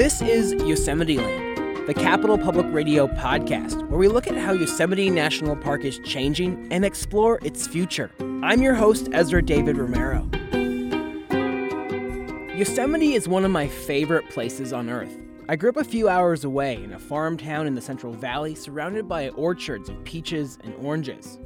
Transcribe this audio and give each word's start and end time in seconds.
This 0.00 0.22
is 0.22 0.54
Yosemite 0.54 1.18
Land, 1.18 1.86
the 1.86 1.92
Capital 1.92 2.38
Public 2.38 2.64
Radio 2.70 3.06
podcast, 3.06 3.86
where 3.88 3.98
we 3.98 4.08
look 4.08 4.26
at 4.26 4.34
how 4.34 4.54
Yosemite 4.54 5.10
National 5.10 5.54
Park 5.54 5.84
is 5.84 5.98
changing 5.98 6.68
and 6.72 6.86
explore 6.86 7.38
its 7.42 7.66
future. 7.66 8.10
I'm 8.42 8.62
your 8.62 8.72
host, 8.74 9.10
Ezra 9.12 9.42
David 9.42 9.76
Romero. 9.76 10.26
Yosemite 12.56 13.12
is 13.12 13.28
one 13.28 13.44
of 13.44 13.50
my 13.50 13.68
favorite 13.68 14.30
places 14.30 14.72
on 14.72 14.88
Earth. 14.88 15.14
I 15.50 15.56
grew 15.56 15.68
up 15.68 15.76
a 15.76 15.84
few 15.84 16.08
hours 16.08 16.44
away 16.44 16.82
in 16.82 16.94
a 16.94 16.98
farm 16.98 17.36
town 17.36 17.66
in 17.66 17.74
the 17.74 17.82
Central 17.82 18.14
Valley 18.14 18.54
surrounded 18.54 19.06
by 19.06 19.28
orchards 19.28 19.90
of 19.90 20.02
peaches 20.04 20.56
and 20.64 20.74
oranges. 20.76 21.38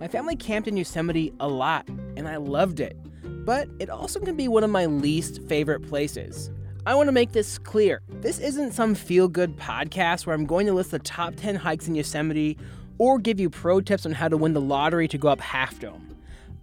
My 0.00 0.08
family 0.08 0.34
camped 0.34 0.66
in 0.66 0.76
Yosemite 0.76 1.32
a 1.38 1.46
lot, 1.46 1.86
and 2.16 2.26
I 2.26 2.38
loved 2.38 2.80
it. 2.80 2.96
But 3.22 3.68
it 3.78 3.88
also 3.88 4.18
can 4.18 4.36
be 4.36 4.48
one 4.48 4.64
of 4.64 4.70
my 4.70 4.86
least 4.86 5.44
favorite 5.44 5.88
places. 5.88 6.50
I 6.86 6.94
want 6.94 7.08
to 7.08 7.12
make 7.12 7.32
this 7.32 7.58
clear. 7.58 8.00
This 8.08 8.38
isn't 8.38 8.72
some 8.72 8.94
feel 8.94 9.28
good 9.28 9.56
podcast 9.58 10.24
where 10.24 10.34
I'm 10.34 10.46
going 10.46 10.66
to 10.66 10.72
list 10.72 10.92
the 10.92 10.98
top 10.98 11.36
10 11.36 11.56
hikes 11.56 11.86
in 11.88 11.94
Yosemite 11.94 12.56
or 12.96 13.18
give 13.18 13.38
you 13.38 13.50
pro 13.50 13.82
tips 13.82 14.06
on 14.06 14.12
how 14.12 14.28
to 14.28 14.36
win 14.38 14.54
the 14.54 14.62
lottery 14.62 15.06
to 15.08 15.18
go 15.18 15.28
up 15.28 15.42
Half 15.42 15.80
Dome. 15.80 16.16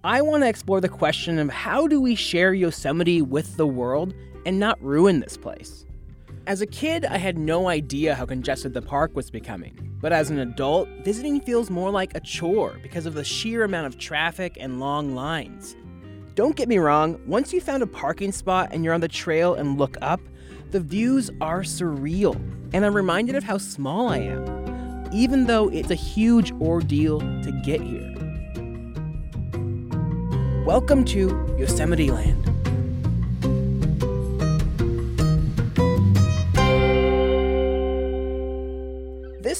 I 0.03 0.23
want 0.23 0.41
to 0.41 0.49
explore 0.49 0.81
the 0.81 0.89
question 0.89 1.37
of 1.37 1.49
how 1.49 1.87
do 1.87 2.01
we 2.01 2.15
share 2.15 2.51
Yosemite 2.51 3.21
with 3.21 3.57
the 3.57 3.67
world 3.67 4.15
and 4.43 4.59
not 4.59 4.81
ruin 4.81 5.19
this 5.19 5.37
place. 5.37 5.85
As 6.47 6.61
a 6.61 6.67
kid, 6.67 7.05
I 7.05 7.17
had 7.17 7.37
no 7.37 7.67
idea 7.67 8.15
how 8.15 8.25
congested 8.25 8.73
the 8.73 8.81
park 8.81 9.15
was 9.15 9.29
becoming. 9.29 9.97
But 10.01 10.13
as 10.13 10.31
an 10.31 10.39
adult, 10.39 10.89
visiting 11.03 11.41
feels 11.41 11.69
more 11.69 11.91
like 11.91 12.15
a 12.15 12.21
chore 12.21 12.79
because 12.81 13.05
of 13.05 13.13
the 13.13 13.23
sheer 13.23 13.63
amount 13.63 13.85
of 13.85 13.99
traffic 13.99 14.57
and 14.59 14.79
long 14.79 15.13
lines. 15.13 15.75
Don't 16.37 16.55
get 16.55 16.69
me 16.69 16.77
wrong, 16.77 17.19
once 17.25 17.51
you 17.51 17.59
found 17.59 17.81
a 17.81 17.87
parking 17.87 18.31
spot 18.31 18.69
and 18.69 18.85
you're 18.85 18.93
on 18.93 19.01
the 19.01 19.07
trail 19.07 19.55
and 19.55 19.79
look 19.79 19.97
up, 20.03 20.21
the 20.69 20.79
views 20.79 21.31
are 21.41 21.63
surreal, 21.63 22.35
and 22.73 22.85
I'm 22.85 22.95
reminded 22.95 23.35
of 23.35 23.43
how 23.43 23.57
small 23.57 24.09
I 24.09 24.19
am, 24.19 25.09
even 25.11 25.47
though 25.47 25.67
it's 25.69 25.89
a 25.89 25.95
huge 25.95 26.51
ordeal 26.61 27.21
to 27.21 27.61
get 27.65 27.81
here. 27.81 28.13
Welcome 30.63 31.05
to 31.05 31.55
Yosemite 31.57 32.11
Land. 32.11 32.46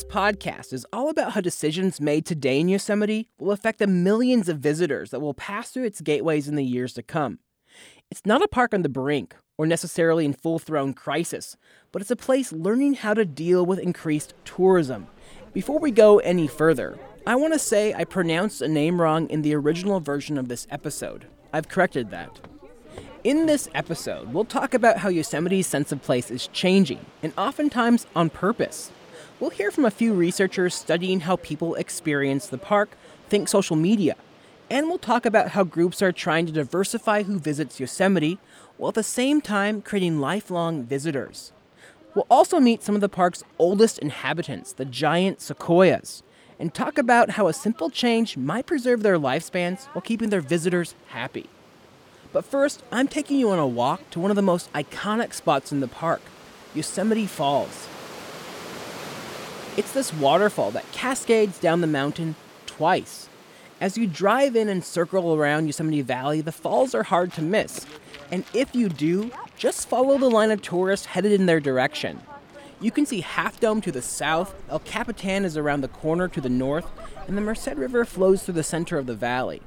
Podcast 0.08 0.73
is 0.73 0.86
all 0.91 1.09
about 1.09 1.33
how 1.33 1.41
decisions 1.41 2.00
made 2.00 2.25
today 2.25 2.59
in 2.59 2.69
Yosemite 2.69 3.30
will 3.38 3.52
affect 3.52 3.80
the 3.80 3.88
millions 3.88 4.47
of 4.50 4.59
visitors 4.59 5.11
that 5.11 5.19
will 5.19 5.33
pass 5.33 5.69
through 5.69 5.83
its 5.83 6.02
gateways 6.02 6.47
in 6.47 6.55
the 6.55 6.63
years 6.63 6.94
to 6.94 7.03
come. 7.03 7.39
It's 8.09 8.25
not 8.25 8.41
a 8.41 8.47
park 8.47 8.73
on 8.73 8.81
the 8.81 8.89
brink 8.89 9.35
or 9.58 9.67
necessarily 9.67 10.23
in 10.25 10.33
full 10.33 10.59
thrown 10.59 10.94
crisis, 10.94 11.58
but 11.91 12.02
it's 12.02 12.11
a 12.11 12.16
place 12.16 12.52
learning 12.52 12.95
how 12.95 13.13
to 13.13 13.25
deal 13.25 13.66
with 13.66 13.80
increased 13.80 14.33
tourism. 14.45 15.08
Before 15.53 15.80
we 15.80 15.91
go 15.91 16.19
any 16.19 16.47
further, 16.47 16.97
I 17.25 17.35
want 17.35 17.53
to 17.53 17.59
say 17.59 17.94
I 17.94 18.05
pronounced 18.05 18.61
a 18.61 18.67
name 18.67 19.02
wrong 19.02 19.30
in 19.30 19.41
the 19.41 19.55
original 19.55 20.00
version 20.00 20.38
of 20.38 20.47
this 20.47 20.67
episode. 20.69 21.28
I've 21.52 21.67
corrected 21.67 22.11
that. 22.11 22.39
In 23.23 23.45
this 23.45 23.67
episode, 23.75 24.33
we'll 24.33 24.45
talk 24.45 24.73
about 24.73 25.00
how 25.00 25.09
Yosemite's 25.09 25.67
sense 25.67 25.91
of 25.91 26.02
place 26.02 26.31
is 26.31 26.47
changing, 26.47 27.05
and 27.22 27.33
oftentimes 27.38 28.08
on 28.16 28.30
purpose. 28.30 28.91
We'll 29.39 29.52
hear 29.52 29.69
from 29.69 29.85
a 29.85 29.91
few 29.91 30.13
researchers 30.13 30.73
studying 30.73 31.19
how 31.19 31.35
people 31.35 31.75
experience 31.75 32.47
the 32.47 32.57
park, 32.57 32.97
think 33.30 33.47
social 33.47 33.75
media, 33.75 34.16
and 34.67 34.88
we'll 34.88 34.97
talk 34.97 35.27
about 35.27 35.49
how 35.49 35.63
groups 35.63 36.02
are 36.02 36.11
trying 36.11 36.47
to 36.47 36.52
diversify 36.52 37.21
who 37.21 37.38
visits 37.38 37.79
Yosemite 37.79 38.39
while 38.77 38.89
at 38.89 38.95
the 38.95 39.03
same 39.03 39.39
time 39.39 39.83
creating 39.83 40.19
lifelong 40.19 40.83
visitors. 40.83 41.52
We'll 42.16 42.25
also 42.31 42.59
meet 42.59 42.81
some 42.81 42.95
of 42.95 43.01
the 43.01 43.09
park's 43.09 43.44
oldest 43.59 44.00
inhabitants, 44.00 44.73
the 44.73 44.85
giant 44.85 45.39
sequoias, 45.39 46.23
and 46.57 46.73
talk 46.73 46.97
about 46.97 47.31
how 47.31 47.47
a 47.47 47.53
simple 47.53 47.91
change 47.91 48.38
might 48.38 48.66
preserve 48.66 49.03
their 49.03 49.19
lifespans 49.19 49.85
while 49.89 50.01
keeping 50.01 50.31
their 50.31 50.41
visitors 50.41 50.95
happy. 51.09 51.45
But 52.33 52.44
first, 52.44 52.81
I'm 52.91 53.07
taking 53.07 53.38
you 53.38 53.51
on 53.51 53.59
a 53.59 53.67
walk 53.67 54.09
to 54.09 54.19
one 54.19 54.31
of 54.31 54.35
the 54.35 54.41
most 54.41 54.73
iconic 54.73 55.33
spots 55.33 55.72
in 55.72 55.79
the 55.79 55.88
park, 55.88 56.22
Yosemite 56.73 57.28
Falls. 57.28 57.88
It's 59.77 59.91
this 59.91 60.11
waterfall 60.11 60.71
that 60.71 60.91
cascades 60.91 61.59
down 61.59 61.81
the 61.81 61.88
mountain 61.88 62.33
twice. 62.65 63.29
As 63.79 63.95
you 63.95 64.07
drive 64.07 64.55
in 64.55 64.69
and 64.69 64.83
circle 64.83 65.35
around 65.35 65.67
Yosemite 65.67 66.01
Valley, 66.01 66.41
the 66.41 66.51
falls 66.51 66.95
are 66.95 67.03
hard 67.03 67.31
to 67.33 67.43
miss. 67.43 67.85
And 68.31 68.43
if 68.55 68.73
you 68.73 68.89
do, 68.89 69.29
just 69.55 69.88
follow 69.88 70.17
the 70.17 70.31
line 70.31 70.49
of 70.49 70.63
tourists 70.63 71.05
headed 71.05 71.31
in 71.31 71.45
their 71.45 71.59
direction. 71.59 72.23
You 72.81 72.89
can 72.89 73.05
see 73.05 73.21
Half 73.21 73.59
Dome 73.59 73.79
to 73.81 73.91
the 73.91 74.01
south, 74.01 74.55
El 74.67 74.79
Capitan 74.79 75.45
is 75.45 75.55
around 75.55 75.81
the 75.81 75.89
corner 75.89 76.27
to 76.27 76.41
the 76.41 76.49
north, 76.49 76.89
and 77.27 77.38
the 77.38 77.41
Merced 77.41 77.75
River 77.75 78.03
flows 78.03 78.41
through 78.41 78.55
the 78.55 78.63
center 78.63 78.97
of 78.97 79.05
the 79.05 79.13
valley. 79.13 79.61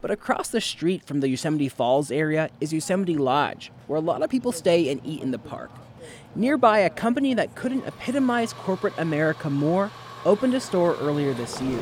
But 0.00 0.10
across 0.10 0.48
the 0.48 0.62
street 0.62 1.04
from 1.04 1.20
the 1.20 1.28
Yosemite 1.28 1.68
Falls 1.68 2.10
area 2.10 2.48
is 2.58 2.72
Yosemite 2.72 3.18
Lodge, 3.18 3.70
where 3.86 3.98
a 3.98 4.02
lot 4.02 4.22
of 4.22 4.30
people 4.30 4.52
stay 4.52 4.90
and 4.90 5.02
eat 5.04 5.22
in 5.22 5.30
the 5.30 5.38
park. 5.38 5.70
Nearby, 6.34 6.78
a 6.78 6.88
company 6.88 7.34
that 7.34 7.54
couldn't 7.54 7.86
epitomize 7.86 8.54
corporate 8.54 8.94
America 8.96 9.50
more 9.50 9.90
opened 10.24 10.54
a 10.54 10.60
store 10.60 10.96
earlier 10.96 11.34
this 11.34 11.60
year. 11.60 11.78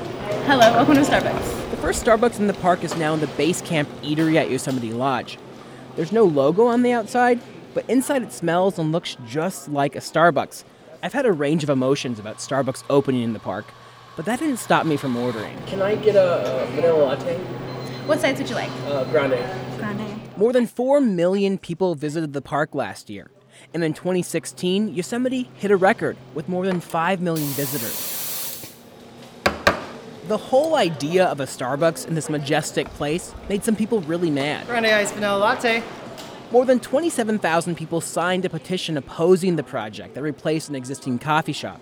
Hello, 0.47 0.73
welcome 0.73 0.97
to 0.97 1.03
Starbucks. 1.03 1.71
The 1.71 1.77
first 1.77 2.05
Starbucks 2.05 2.41
in 2.41 2.49
the 2.49 2.55
park 2.55 2.83
is 2.83 2.97
now 2.97 3.15
in 3.15 3.21
the 3.21 3.29
Base 3.29 3.63
Camp 3.63 3.89
Eatery 4.03 4.35
at 4.35 4.51
Yosemite 4.51 4.93
Lodge. 4.93 5.39
There's 5.95 6.11
no 6.11 6.25
logo 6.25 6.67
on 6.67 6.83
the 6.83 6.91
outside, 6.91 7.39
but 7.75 7.89
inside 7.89 8.25
it 8.25 8.33
smells 8.33 8.77
and 8.77 8.91
looks 8.91 9.17
just 9.25 9.69
like 9.69 9.95
a 9.95 10.01
Starbucks. 10.01 10.65
I've 11.01 11.13
had 11.13 11.27
a 11.27 11.33
range 11.33 11.63
of 11.63 11.71
emotions 11.71 12.19
about 12.19 12.39
Starbucks 12.39 12.83
opening 12.91 13.23
in 13.23 13.35
the 13.35 13.39
park, 13.39 13.67
but 14.17 14.25
that 14.25 14.41
didn't 14.41 14.57
stop 14.57 14.85
me 14.85 14.97
from 14.97 15.17
ordering. 15.17 15.57
Can 15.67 15.81
I 15.81 15.95
get 15.95 16.17
a, 16.17 16.65
a 16.65 16.67
vanilla 16.73 17.05
latte? 17.05 17.39
What 18.07 18.19
size 18.19 18.39
would 18.39 18.49
you 18.49 18.57
like? 18.57 18.71
Uh, 18.87 19.05
grande. 19.05 19.39
Grande. 19.79 20.21
More 20.37 20.53
than 20.53 20.67
4 20.67 21.01
million 21.01 21.57
people 21.57 21.95
visited 21.95 22.33
the 22.33 22.43
park 22.43 22.75
last 22.75 23.09
year. 23.09 23.31
And 23.73 23.85
in 23.85 23.95
2016, 23.95 24.95
Yosemite 24.95 25.51
hit 25.55 25.71
a 25.71 25.77
record 25.77 26.17
with 26.35 26.49
more 26.49 26.67
than 26.67 26.81
5 26.81 27.21
million 27.21 27.49
visitors. 27.49 28.17
The 30.29 30.37
whole 30.37 30.77
idea 30.77 31.25
of 31.27 31.41
a 31.41 31.45
Starbucks 31.45 32.07
in 32.07 32.15
this 32.15 32.31
majestic 32.31 32.87
place 32.91 33.35
made 33.49 33.65
some 33.65 33.75
people 33.75 34.01
really 34.03 34.31
mad. 34.31 34.67
Grande 34.67 34.87
iced 34.87 35.15
vanilla 35.15 35.39
latte. 35.39 35.83
More 36.53 36.65
than 36.65 36.81
27,000 36.81 37.77
people 37.77 38.01
signed 38.01 38.45
a 38.45 38.51
petition 38.51 38.97
opposing 38.97 39.57
the 39.57 39.63
project 39.63 40.15
that 40.15 40.23
replaced 40.23 40.69
an 40.69 40.75
existing 40.75 41.19
coffee 41.19 41.53
shop. 41.53 41.81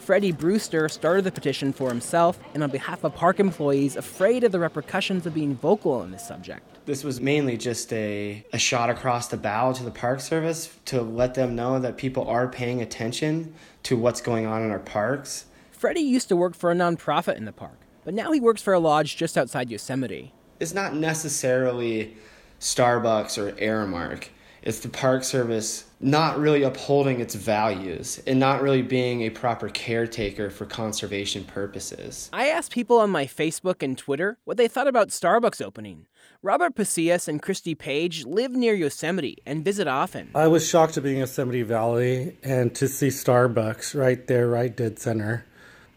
Freddie 0.00 0.32
Brewster 0.32 0.88
started 0.88 1.24
the 1.24 1.30
petition 1.30 1.74
for 1.74 1.90
himself 1.90 2.40
and 2.54 2.62
on 2.62 2.70
behalf 2.70 3.04
of 3.04 3.14
park 3.14 3.38
employees 3.38 3.96
afraid 3.96 4.42
of 4.44 4.50
the 4.50 4.58
repercussions 4.58 5.26
of 5.26 5.34
being 5.34 5.54
vocal 5.54 5.92
on 5.92 6.10
this 6.10 6.26
subject. 6.26 6.78
This 6.86 7.04
was 7.04 7.20
mainly 7.20 7.58
just 7.58 7.92
a, 7.92 8.44
a 8.52 8.58
shot 8.58 8.88
across 8.88 9.28
the 9.28 9.36
bow 9.36 9.74
to 9.74 9.84
the 9.84 9.90
Park 9.90 10.20
Service 10.20 10.74
to 10.86 11.02
let 11.02 11.34
them 11.34 11.54
know 11.54 11.78
that 11.78 11.98
people 11.98 12.26
are 12.26 12.48
paying 12.48 12.80
attention 12.80 13.54
to 13.84 13.96
what's 13.96 14.22
going 14.22 14.46
on 14.46 14.62
in 14.62 14.70
our 14.70 14.78
parks. 14.78 15.44
Freddie 15.70 16.00
used 16.00 16.28
to 16.28 16.36
work 16.36 16.54
for 16.54 16.70
a 16.70 16.74
nonprofit 16.74 17.36
in 17.36 17.44
the 17.44 17.52
park, 17.52 17.78
but 18.02 18.14
now 18.14 18.32
he 18.32 18.40
works 18.40 18.62
for 18.62 18.72
a 18.72 18.80
lodge 18.80 19.16
just 19.16 19.36
outside 19.36 19.70
Yosemite. 19.70 20.32
It's 20.58 20.74
not 20.74 20.94
necessarily 20.94 22.16
Starbucks 22.58 23.36
or 23.36 23.52
Aramark. 23.52 24.28
It's 24.62 24.80
the 24.80 24.88
Park 24.88 25.24
Service 25.24 25.89
not 26.00 26.38
really 26.38 26.62
upholding 26.62 27.20
its 27.20 27.34
values 27.34 28.22
and 28.26 28.40
not 28.40 28.62
really 28.62 28.80
being 28.80 29.20
a 29.20 29.30
proper 29.30 29.68
caretaker 29.68 30.48
for 30.48 30.64
conservation 30.64 31.44
purposes. 31.44 32.30
I 32.32 32.48
asked 32.48 32.72
people 32.72 32.98
on 32.98 33.10
my 33.10 33.26
Facebook 33.26 33.82
and 33.82 33.96
Twitter 33.96 34.38
what 34.44 34.56
they 34.56 34.66
thought 34.66 34.88
about 34.88 35.08
Starbucks 35.08 35.60
opening. 35.60 36.06
Robert 36.42 36.74
Pasillas 36.74 37.28
and 37.28 37.42
Christy 37.42 37.74
Page 37.74 38.24
live 38.24 38.52
near 38.52 38.72
Yosemite 38.72 39.36
and 39.44 39.62
visit 39.62 39.86
often. 39.86 40.30
I 40.34 40.46
was 40.48 40.66
shocked 40.66 40.94
to 40.94 41.02
be 41.02 41.12
in 41.12 41.18
Yosemite 41.18 41.62
Valley 41.62 42.38
and 42.42 42.74
to 42.76 42.88
see 42.88 43.08
Starbucks 43.08 43.98
right 43.98 44.26
there, 44.26 44.48
right 44.48 44.74
dead 44.74 44.98
center. 44.98 45.44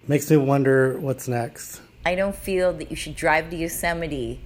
Makes 0.06 0.30
me 0.30 0.36
wonder 0.36 1.00
what's 1.00 1.30
next. 1.30 1.80
I 2.06 2.16
don't 2.16 2.36
feel 2.36 2.74
that 2.74 2.90
you 2.90 2.98
should 2.98 3.16
drive 3.16 3.50
to 3.52 3.56
Yosemite 3.56 4.42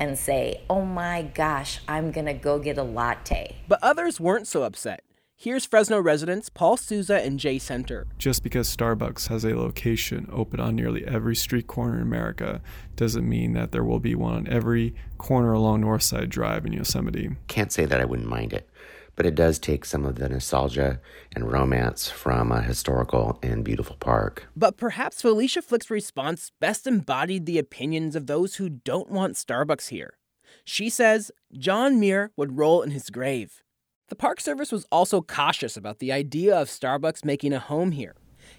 and 0.00 0.18
say, 0.18 0.62
oh 0.68 0.84
my 0.84 1.22
gosh, 1.22 1.80
I'm 1.88 2.10
going 2.10 2.26
to 2.26 2.34
go 2.34 2.58
get 2.58 2.78
a 2.78 2.82
latte. 2.82 3.56
But 3.68 3.78
others 3.82 4.20
weren't 4.20 4.46
so 4.46 4.62
upset. 4.62 5.02
Here's 5.36 5.66
Fresno 5.66 6.00
residents 6.00 6.48
Paul 6.48 6.76
Souza 6.76 7.20
and 7.20 7.38
Jay 7.38 7.58
Center. 7.58 8.06
Just 8.18 8.42
because 8.42 8.74
Starbucks 8.74 9.28
has 9.28 9.44
a 9.44 9.58
location 9.58 10.28
open 10.32 10.60
on 10.60 10.76
nearly 10.76 11.04
every 11.04 11.34
street 11.36 11.66
corner 11.66 11.96
in 11.96 12.02
America 12.02 12.62
doesn't 12.96 13.28
mean 13.28 13.52
that 13.52 13.72
there 13.72 13.84
will 13.84 13.98
be 13.98 14.14
one 14.14 14.34
on 14.34 14.48
every 14.48 14.94
corner 15.18 15.52
along 15.52 15.82
Northside 15.82 16.28
Drive 16.28 16.64
in 16.64 16.72
Yosemite. 16.72 17.36
Can't 17.48 17.72
say 17.72 17.84
that 17.84 18.00
I 18.00 18.04
wouldn't 18.04 18.28
mind 18.28 18.52
it, 18.52 18.70
but 19.16 19.26
it 19.26 19.34
does 19.34 19.58
take 19.58 19.84
some 19.84 20.04
of 20.04 20.16
the 20.16 20.28
nostalgia 20.28 21.00
and 21.32 21.50
romance 21.50 22.08
from 22.08 22.50
a 22.50 22.62
historical 22.62 23.38
and 23.42 23.64
beautiful 23.64 23.96
park. 23.96 24.48
But 24.56 24.76
perhaps 24.76 25.22
Felicia 25.22 25.62
Flick's 25.62 25.90
response 25.90 26.50
best 26.60 26.86
embodied 26.86 27.46
the 27.46 27.58
opinions 27.58 28.16
of 28.16 28.26
those 28.26 28.56
who 28.56 28.68
don't 28.68 29.10
want 29.10 29.34
Starbucks 29.34 29.88
here. 29.88 30.18
She 30.64 30.88
says 30.88 31.30
John 31.56 32.00
Muir 32.00 32.30
would 32.36 32.58
roll 32.58 32.82
in 32.82 32.90
his 32.90 33.10
grave. 33.10 33.62
The 34.08 34.16
Park 34.16 34.40
Service 34.40 34.70
was 34.70 34.86
also 34.92 35.22
cautious 35.22 35.76
about 35.76 35.98
the 35.98 36.12
idea 36.12 36.56
of 36.56 36.68
Starbucks 36.68 37.24
making 37.24 37.52
a 37.52 37.58
home 37.58 37.92
here. 37.92 38.14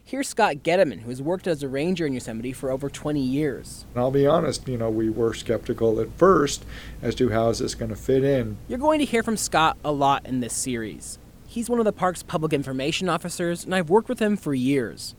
Here's 0.07 0.27
Scott 0.27 0.57
Gediman, 0.57 0.99
who 1.01 1.09
has 1.09 1.19
worked 1.19 1.47
as 1.47 1.63
a 1.63 1.67
ranger 1.67 2.05
in 2.05 2.13
Yosemite 2.13 2.53
for 2.53 2.69
over 2.69 2.91
20 2.91 3.19
years. 3.19 3.87
And 3.95 4.03
I'll 4.03 4.11
be 4.11 4.27
honest, 4.27 4.67
you 4.67 4.77
know, 4.77 4.87
we 4.87 5.09
were 5.09 5.33
skeptical 5.33 5.99
at 5.99 6.15
first 6.15 6.63
as 7.01 7.15
to 7.15 7.31
how 7.31 7.49
is 7.49 7.57
this 7.57 7.73
going 7.73 7.89
to 7.89 7.95
fit 7.95 8.23
in. 8.23 8.57
You're 8.67 8.77
going 8.77 8.99
to 8.99 9.05
hear 9.05 9.23
from 9.23 9.35
Scott 9.35 9.77
a 9.83 9.91
lot 9.91 10.23
in 10.27 10.41
this 10.41 10.53
series. 10.53 11.17
He's 11.47 11.71
one 11.71 11.79
of 11.79 11.85
the 11.85 11.91
park's 11.91 12.21
public 12.21 12.53
information 12.53 13.09
officers, 13.09 13.65
and 13.65 13.73
I've 13.73 13.89
worked 13.89 14.07
with 14.07 14.19
him 14.19 14.37
for 14.37 14.53
years. 14.53 15.15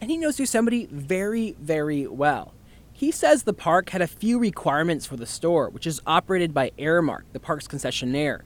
And 0.00 0.10
he 0.10 0.16
knows 0.16 0.40
Yosemite 0.40 0.86
very, 0.90 1.54
very 1.60 2.06
well. 2.06 2.54
He 2.90 3.10
says 3.10 3.42
the 3.42 3.52
park 3.52 3.90
had 3.90 4.00
a 4.00 4.06
few 4.06 4.38
requirements 4.38 5.04
for 5.04 5.18
the 5.18 5.26
store, 5.26 5.68
which 5.68 5.86
is 5.86 6.00
operated 6.06 6.54
by 6.54 6.70
Aramark, 6.78 7.24
the 7.34 7.40
park's 7.40 7.68
concessionaire. 7.68 8.40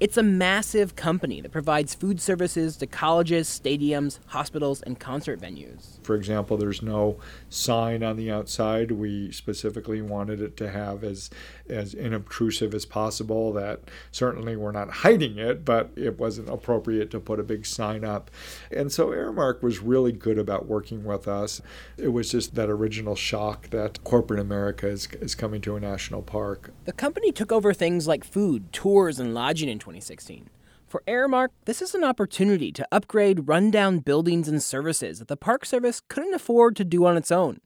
It's 0.00 0.16
a 0.16 0.22
massive 0.22 0.94
company 0.94 1.40
that 1.40 1.50
provides 1.50 1.92
food 1.92 2.20
services 2.20 2.76
to 2.76 2.86
colleges, 2.86 3.48
stadiums, 3.48 4.20
hospitals, 4.26 4.80
and 4.82 5.00
concert 5.00 5.40
venues. 5.40 5.98
For 6.04 6.14
example, 6.14 6.56
there's 6.56 6.82
no 6.82 7.18
sign 7.48 8.04
on 8.04 8.16
the 8.16 8.30
outside. 8.30 8.92
We 8.92 9.32
specifically 9.32 10.00
wanted 10.00 10.40
it 10.40 10.56
to 10.58 10.70
have 10.70 11.02
as 11.02 11.30
as 11.68 11.94
inobtrusive 11.94 12.74
as 12.74 12.86
possible. 12.86 13.52
That 13.52 13.80
certainly 14.12 14.54
we're 14.54 14.70
not 14.70 14.88
hiding 14.88 15.36
it, 15.36 15.64
but 15.64 15.90
it 15.96 16.16
wasn't 16.16 16.48
appropriate 16.48 17.10
to 17.10 17.18
put 17.18 17.40
a 17.40 17.42
big 17.42 17.66
sign 17.66 18.04
up. 18.04 18.30
And 18.70 18.92
so 18.92 19.08
Aramark 19.08 19.62
was 19.62 19.80
really 19.80 20.12
good 20.12 20.38
about 20.38 20.66
working 20.66 21.02
with 21.02 21.26
us. 21.26 21.60
It 21.96 22.08
was 22.08 22.30
just 22.30 22.54
that 22.54 22.70
original 22.70 23.16
shock 23.16 23.70
that 23.70 24.04
corporate 24.04 24.38
America 24.38 24.86
is, 24.86 25.08
is 25.20 25.34
coming 25.34 25.60
to 25.62 25.74
a 25.74 25.80
national 25.80 26.22
park. 26.22 26.70
The 26.84 26.92
company 26.92 27.32
took 27.32 27.50
over 27.50 27.74
things 27.74 28.06
like 28.06 28.22
food, 28.22 28.72
tours, 28.72 29.18
and 29.18 29.34
lodging 29.34 29.68
in 29.68 29.80
2016. 29.88 30.50
For 30.86 31.02
Aramark, 31.06 31.48
this 31.66 31.82
is 31.82 31.94
an 31.94 32.04
opportunity 32.04 32.72
to 32.72 32.88
upgrade 32.90 33.48
rundown 33.48 33.98
buildings 33.98 34.48
and 34.48 34.62
services 34.62 35.18
that 35.18 35.28
the 35.28 35.36
Park 35.36 35.66
Service 35.66 36.00
couldn't 36.08 36.34
afford 36.34 36.76
to 36.76 36.84
do 36.84 37.04
on 37.04 37.16
its 37.16 37.30
own. 37.30 37.60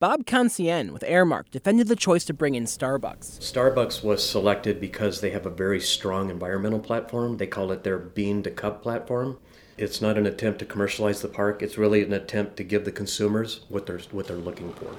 Bob 0.00 0.26
Cancien 0.26 0.92
with 0.92 1.02
Aramark 1.02 1.50
defended 1.50 1.88
the 1.88 1.96
choice 1.96 2.24
to 2.24 2.34
bring 2.34 2.54
in 2.54 2.64
Starbucks. 2.64 3.38
Starbucks 3.38 4.04
was 4.04 4.28
selected 4.28 4.80
because 4.80 5.20
they 5.20 5.30
have 5.30 5.46
a 5.46 5.50
very 5.50 5.80
strong 5.80 6.30
environmental 6.30 6.80
platform. 6.80 7.38
They 7.38 7.46
call 7.46 7.72
it 7.72 7.84
their 7.84 7.98
bean 7.98 8.42
to 8.42 8.50
cup 8.50 8.82
platform. 8.82 9.38
It's 9.76 10.00
not 10.00 10.18
an 10.18 10.26
attempt 10.26 10.58
to 10.60 10.64
commercialize 10.64 11.22
the 11.22 11.28
park. 11.28 11.62
It's 11.62 11.78
really 11.78 12.02
an 12.04 12.12
attempt 12.12 12.56
to 12.58 12.64
give 12.64 12.84
the 12.84 12.92
consumers 12.92 13.60
what 13.68 13.86
they're 13.86 14.00
what 14.10 14.28
they're 14.28 14.36
looking 14.36 14.72
for. 14.74 14.90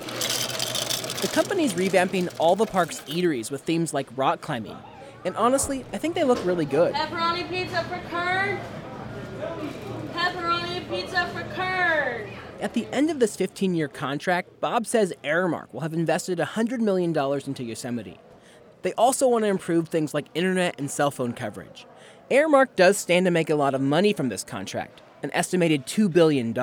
The 1.22 1.32
company's 1.34 1.74
revamping 1.74 2.34
all 2.40 2.56
the 2.56 2.66
park's 2.66 3.00
eateries 3.02 3.50
with 3.50 3.62
themes 3.62 3.94
like 3.94 4.08
rock 4.18 4.42
climbing, 4.42 4.78
and 5.26 5.36
honestly, 5.38 5.84
I 5.92 5.98
think 5.98 6.14
they 6.14 6.24
look 6.24 6.44
really 6.46 6.66
good. 6.66 6.94
Pepperoni 6.94 7.50
pizza 7.50 7.84
for 7.86 8.00
Kurt. 8.10 8.60
Pepperoni 10.14 10.88
pizza 10.88 11.28
for 11.34 11.42
Kurt. 11.56 12.28
At 12.62 12.74
the 12.74 12.88
end 12.92 13.10
of 13.10 13.20
this 13.20 13.36
15 13.36 13.74
year 13.74 13.88
contract, 13.88 14.62
Bob 14.62 14.86
says 14.86 15.14
Aramark 15.24 15.74
will 15.74 15.82
have 15.82 15.94
invested 15.94 16.38
$100 16.38 16.80
million 16.80 17.16
into 17.46 17.64
Yosemite. 17.64 18.20
They 18.84 18.94
also 18.94 19.28
want 19.28 19.44
to 19.44 19.50
improve 19.50 19.90
things 19.90 20.14
like 20.14 20.28
internet 20.36 20.76
and 20.78 20.92
cell 20.92 21.10
phone 21.10 21.34
coverage. 21.34 21.88
Aramark 22.30 22.76
does 22.76 22.98
stand 22.98 23.26
to 23.26 23.32
make 23.32 23.50
a 23.50 23.56
lot 23.56 23.74
of 23.74 23.82
money 23.82 24.14
from 24.14 24.30
this 24.30 24.44
contract, 24.44 25.02
an 25.24 25.32
estimated 25.34 25.88
$2 25.88 26.12
billion. 26.12 26.54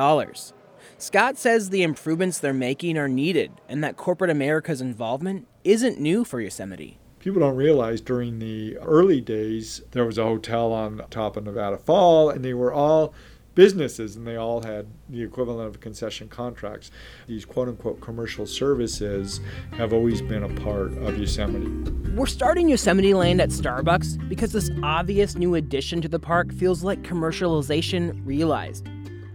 Scott 0.98 1.36
says 1.36 1.70
the 1.70 1.82
improvements 1.82 2.38
they're 2.38 2.52
making 2.52 2.96
are 2.96 3.08
needed 3.08 3.50
and 3.68 3.82
that 3.82 3.96
corporate 3.96 4.30
America's 4.30 4.80
involvement 4.80 5.48
isn't 5.64 6.00
new 6.00 6.24
for 6.24 6.40
Yosemite 6.40 7.00
people 7.22 7.40
don't 7.40 7.56
realize 7.56 8.00
during 8.00 8.40
the 8.40 8.76
early 8.78 9.20
days 9.20 9.80
there 9.92 10.04
was 10.04 10.18
a 10.18 10.24
hotel 10.24 10.72
on 10.72 11.00
top 11.08 11.36
of 11.36 11.44
Nevada 11.44 11.78
Fall, 11.78 12.28
and 12.28 12.44
they 12.44 12.52
were 12.52 12.72
all 12.72 13.14
businesses 13.54 14.16
and 14.16 14.26
they 14.26 14.34
all 14.34 14.62
had 14.62 14.86
the 15.10 15.22
equivalent 15.22 15.68
of 15.68 15.78
concession 15.80 16.26
contracts. 16.26 16.90
These 17.26 17.44
quote 17.44 17.68
unquote 17.68 18.00
commercial 18.00 18.46
services 18.46 19.40
have 19.72 19.92
always 19.92 20.20
been 20.22 20.42
a 20.42 20.48
part 20.62 20.96
of 20.98 21.18
Yosemite. 21.18 21.90
We're 22.12 22.26
starting 22.26 22.68
Yosemite 22.68 23.14
Land 23.14 23.40
at 23.40 23.50
Starbucks 23.50 24.28
because 24.28 24.52
this 24.52 24.70
obvious 24.82 25.36
new 25.36 25.54
addition 25.54 26.00
to 26.00 26.08
the 26.08 26.18
park 26.18 26.52
feels 26.52 26.82
like 26.82 27.02
commercialization 27.02 28.20
realized. 28.24 28.88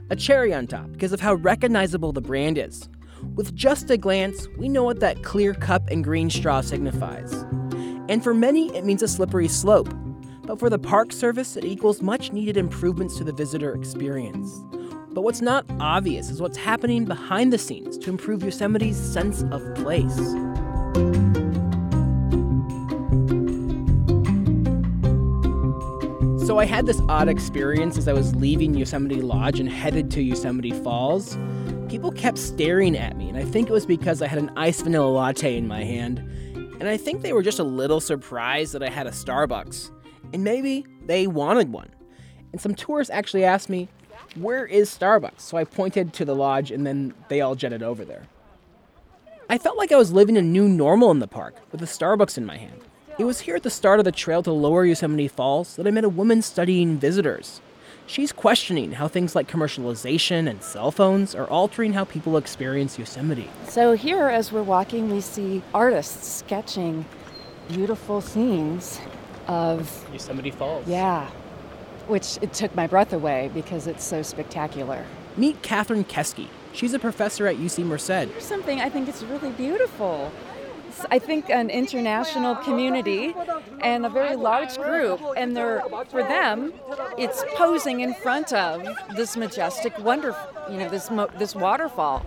A 0.09 0.15
cherry 0.15 0.53
on 0.53 0.67
top 0.67 0.91
because 0.91 1.13
of 1.13 1.21
how 1.21 1.35
recognizable 1.35 2.11
the 2.11 2.21
brand 2.21 2.57
is. 2.57 2.89
With 3.35 3.55
just 3.55 3.91
a 3.91 3.97
glance, 3.97 4.47
we 4.57 4.67
know 4.67 4.83
what 4.83 4.99
that 4.99 5.23
clear 5.23 5.53
cup 5.53 5.89
and 5.89 6.03
green 6.03 6.29
straw 6.29 6.61
signifies. 6.61 7.45
And 8.09 8.24
for 8.24 8.33
many, 8.33 8.74
it 8.75 8.86
means 8.86 9.04
a 9.04 9.07
slippery 9.07 9.50
slope. 9.50 9.94
But 10.44 10.59
for 10.59 10.69
the 10.69 10.80
Park 10.80 11.12
Service, 11.12 11.57
it 11.57 11.65
equals 11.65 12.01
much 12.01 12.31
needed 12.31 12.56
improvements 12.56 13.18
to 13.18 13.25
the 13.25 13.33
visitor 13.33 13.75
experience. 13.75 14.63
But 15.09 15.24
what's 15.24 15.42
not 15.42 15.65
obvious 15.81 16.30
is 16.30 16.42
what's 16.42 16.57
happening 16.57 17.04
behind 17.04 17.51
the 17.51 17.57
scenes 17.57 17.98
to 17.98 18.09
improve 18.09 18.44
Yosemite's 18.44 18.98
sense 18.98 19.44
of 19.51 19.62
place. 19.75 20.15
So 26.48 26.59
I 26.59 26.65
had 26.65 26.86
this 26.86 27.01
odd 27.09 27.27
experience 27.27 27.98
as 27.98 28.07
I 28.07 28.13
was 28.13 28.33
leaving 28.36 28.74
Yosemite 28.74 29.21
Lodge 29.21 29.59
and 29.59 29.68
headed 29.68 30.09
to 30.12 30.21
Yosemite 30.21 30.71
Falls. 30.71 31.38
People 31.89 32.13
kept 32.13 32.38
staring 32.38 32.95
at 32.95 33.18
me, 33.18 33.27
and 33.27 33.38
I 33.38 33.44
think 33.44 33.69
it 33.69 33.74
was 33.74 33.86
because 33.86 34.21
I 34.21 34.27
had 34.27 34.39
an 34.39 34.51
iced 34.56 34.83
vanilla 34.83 35.09
latte 35.09 35.57
in 35.57 35.68
my 35.68 35.83
hand 35.83 36.24
and 36.79 36.88
I 36.88 36.97
think 36.97 37.21
they 37.21 37.33
were 37.33 37.41
just 37.41 37.59
a 37.59 37.63
little 37.63 38.00
surprised 38.00 38.74
that 38.74 38.83
I 38.83 38.89
had 38.89 39.07
a 39.07 39.12
Starbucks. 39.12 39.91
And 40.33 40.44
maybe 40.44 40.85
they 41.06 41.25
wanted 41.25 41.71
one. 41.71 41.89
And 42.51 42.62
some 42.62 42.75
tourists 42.75 43.12
actually 43.12 43.44
asked 43.44 43.69
me, 43.69 43.88
Where 44.35 44.65
is 44.65 44.89
Starbucks? 44.89 45.41
So 45.41 45.57
I 45.57 45.63
pointed 45.63 46.13
to 46.13 46.25
the 46.25 46.35
lodge 46.35 46.71
and 46.71 46.85
then 46.85 47.13
they 47.29 47.41
all 47.41 47.56
jetted 47.56 47.81
over 47.81 48.06
there. 48.06 48.27
I 49.50 49.57
felt 49.57 49.77
like 49.77 49.91
I 49.91 49.97
was 49.97 50.12
living 50.12 50.38
a 50.38 50.41
new 50.41 50.68
normal 50.68 51.09
in 51.12 51.19
the 51.19 51.27
park 51.27 51.56
with 51.71 51.81
a 51.81 51.85
Starbucks 51.85 52.38
in 52.38 52.45
my 52.45 52.57
hand. 52.57 52.81
It 53.18 53.23
was 53.23 53.39
here 53.39 53.56
at 53.56 53.63
the 53.63 53.69
start 53.69 54.00
of 54.00 54.06
the 54.06 54.12
trail 54.12 54.44
to 54.44 54.51
Lower 54.51 54.85
Yosemite 54.85 55.27
Falls 55.27 55.75
that 55.77 55.88
I 55.88 55.91
met 55.91 56.03
a 56.03 56.09
woman 56.09 56.41
studying 56.41 57.00
visitors. 57.00 57.62
She's 58.07 58.31
questioning 58.31 58.94
how 58.94 59.09
things 59.09 59.36
like 59.36 59.51
commercialization 59.51 60.50
and 60.50 60.63
cell 60.63 60.92
phones 60.92 61.36
are 61.36 61.45
altering 61.48 61.92
how 61.92 62.06
people 62.06 62.38
experience 62.38 62.98
Yosemite. 62.98 63.50
So, 63.68 63.98
here 63.98 64.30
as 64.30 64.50
we're 64.50 64.63
walking, 64.63 65.12
we 65.12 65.19
see 65.19 65.62
artists 65.74 66.25
sketching 66.25 67.06
beautiful 67.68 68.21
scenes 68.21 69.02
of 69.47 70.07
Yosemite 70.14 70.52
Falls. 70.52 70.87
Yeah, 70.87 71.30
which 72.07 72.37
it 72.42 72.54
took 72.54 72.73
my 72.76 72.87
breath 72.87 73.11
away 73.11 73.52
because 73.54 73.87
it's 73.87 74.06
so 74.06 74.21
spectacular. 74.21 75.06
Meet 75.35 75.61
Catherine 75.61 76.06
Keske. 76.06 76.47
She's 76.71 76.94
a 76.94 76.99
professor 76.99 77.45
at 77.45 77.57
UC 77.57 77.83
Merced. 77.83 78.07
There's 78.07 78.45
something 78.45 78.80
I 78.80 78.90
think 78.90 79.09
it's 79.09 79.21
really 79.23 79.52
beautiful. 79.52 80.31
I 81.11 81.19
think, 81.19 81.49
an 81.49 81.69
international 81.69 82.56
community 82.56 83.35
and 83.81 84.06
a 84.06 84.09
very 84.09 84.35
large 84.35 84.77
group, 84.77 85.21
and 85.35 85.56
they're 85.56 85.83
for 86.09 86.23
them, 86.23 86.73
it's 87.18 87.44
posing 87.56 88.01
in 88.01 88.13
front 88.13 88.54
of 88.54 88.87
this 89.16 89.37
majestic 89.37 89.97
wonder, 89.99 90.35
you 90.69 90.77
know, 90.77 90.89
this 90.89 91.09
this 91.37 91.56
waterfall. 91.56 92.25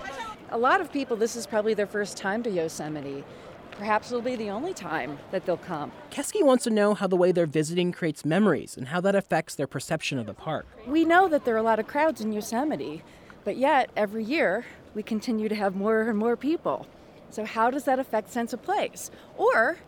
A 0.51 0.59
lot 0.59 0.81
of 0.81 0.93
people, 0.93 1.17
this 1.17 1.37
is 1.37 1.47
probably 1.47 1.75
their 1.75 1.87
first 1.87 2.17
time 2.17 2.43
to 2.43 2.51
Yosemite. 2.51 3.25
Perhaps 3.73 4.11
it'll 4.11 4.21
be 4.21 4.37
the 4.37 4.51
only 4.51 4.75
time 4.75 5.19
that 5.31 5.47
they'll 5.47 5.57
come. 5.57 5.91
Keske 6.11 6.43
wants 6.43 6.65
to 6.65 6.71
know 6.71 6.93
how 6.93 7.07
the 7.07 7.17
way 7.17 7.33
they're 7.33 7.47
visiting 7.47 7.93
creates 7.93 8.25
memories 8.25 8.77
and 8.77 8.89
how 8.89 9.01
that 9.01 9.15
affects 9.15 9.55
their 9.55 9.67
perception 9.67 10.19
of 10.19 10.27
the 10.27 10.35
park. 10.35 10.67
We 10.87 11.05
know 11.05 11.29
that 11.29 11.45
there 11.45 11.55
are 11.55 11.59
a 11.59 11.63
lot 11.63 11.79
of 11.79 11.87
crowds 11.87 12.21
in 12.21 12.33
Yosemite, 12.33 13.03
but 13.45 13.57
yet 13.57 13.91
every 13.97 14.25
year 14.25 14.67
we 14.95 15.03
continue 15.03 15.49
to 15.49 15.55
have 15.55 15.75
more 15.77 16.03
and 16.03 16.19
more 16.19 16.37
people. 16.37 16.87
So, 17.31 17.45
how 17.45 17.71
does 17.71 17.85
that 17.85 17.99
affect 17.99 18.31
sense 18.31 18.53
of 18.53 18.63
place? 18.63 19.11
Or, 19.37 19.79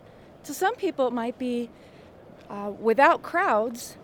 to 0.45 0.55
some 0.55 0.75
people, 0.77 1.09
it 1.09 1.13
might 1.13 1.39
be 1.39 1.71
uh, 2.49 2.73
without 2.79 3.23
crowds, 3.23 3.97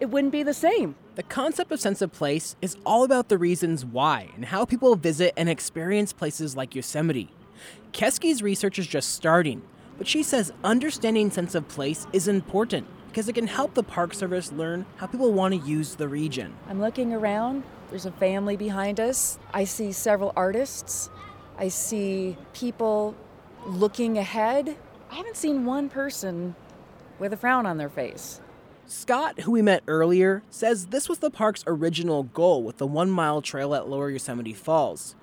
it 0.00 0.06
wouldn't 0.06 0.32
be 0.32 0.42
the 0.42 0.54
same. 0.54 0.96
The 1.14 1.22
concept 1.22 1.70
of 1.70 1.80
sense 1.80 2.02
of 2.02 2.12
place 2.12 2.56
is 2.60 2.76
all 2.84 3.04
about 3.04 3.28
the 3.28 3.38
reasons 3.38 3.84
why 3.84 4.30
and 4.34 4.46
how 4.46 4.64
people 4.64 4.96
visit 4.96 5.32
and 5.36 5.48
experience 5.48 6.12
places 6.12 6.56
like 6.56 6.74
Yosemite. 6.74 7.30
Keske's 7.92 8.42
research 8.42 8.80
is 8.80 8.86
just 8.88 9.10
starting, 9.14 9.62
but 9.96 10.08
she 10.08 10.24
says 10.24 10.52
understanding 10.64 11.30
sense 11.30 11.54
of 11.54 11.68
place 11.68 12.08
is 12.12 12.26
important 12.26 12.88
because 13.06 13.28
it 13.28 13.34
can 13.34 13.46
help 13.46 13.74
the 13.74 13.84
Park 13.84 14.12
Service 14.12 14.50
learn 14.50 14.84
how 14.96 15.06
people 15.06 15.32
want 15.32 15.54
to 15.54 15.60
use 15.60 15.94
the 15.94 16.08
region. 16.08 16.52
I'm 16.68 16.80
looking 16.80 17.12
around. 17.12 17.62
There's 17.90 18.06
a 18.06 18.12
family 18.12 18.56
behind 18.56 18.98
us. 18.98 19.38
I 19.52 19.62
see 19.62 19.92
several 19.92 20.32
artists 20.34 21.10
I 21.56 21.68
see 21.68 22.36
people 22.52 23.14
looking 23.66 24.18
ahead. 24.18 24.76
I 25.10 25.14
haven't 25.14 25.36
seen 25.36 25.64
one 25.64 25.88
person 25.88 26.54
with 27.18 27.32
a 27.32 27.36
frown 27.36 27.66
on 27.66 27.78
their 27.78 27.88
face. 27.88 28.40
Scott, 28.86 29.40
who 29.40 29.52
we 29.52 29.62
met 29.62 29.82
earlier, 29.86 30.42
says 30.50 30.86
this 30.86 31.08
was 31.08 31.20
the 31.20 31.30
park's 31.30 31.64
original 31.66 32.24
goal 32.24 32.62
with 32.62 32.78
the 32.78 32.86
one 32.86 33.10
mile 33.10 33.40
trail 33.40 33.74
at 33.74 33.88
Lower 33.88 34.10
Yosemite 34.10 34.52
Falls. 34.52 35.14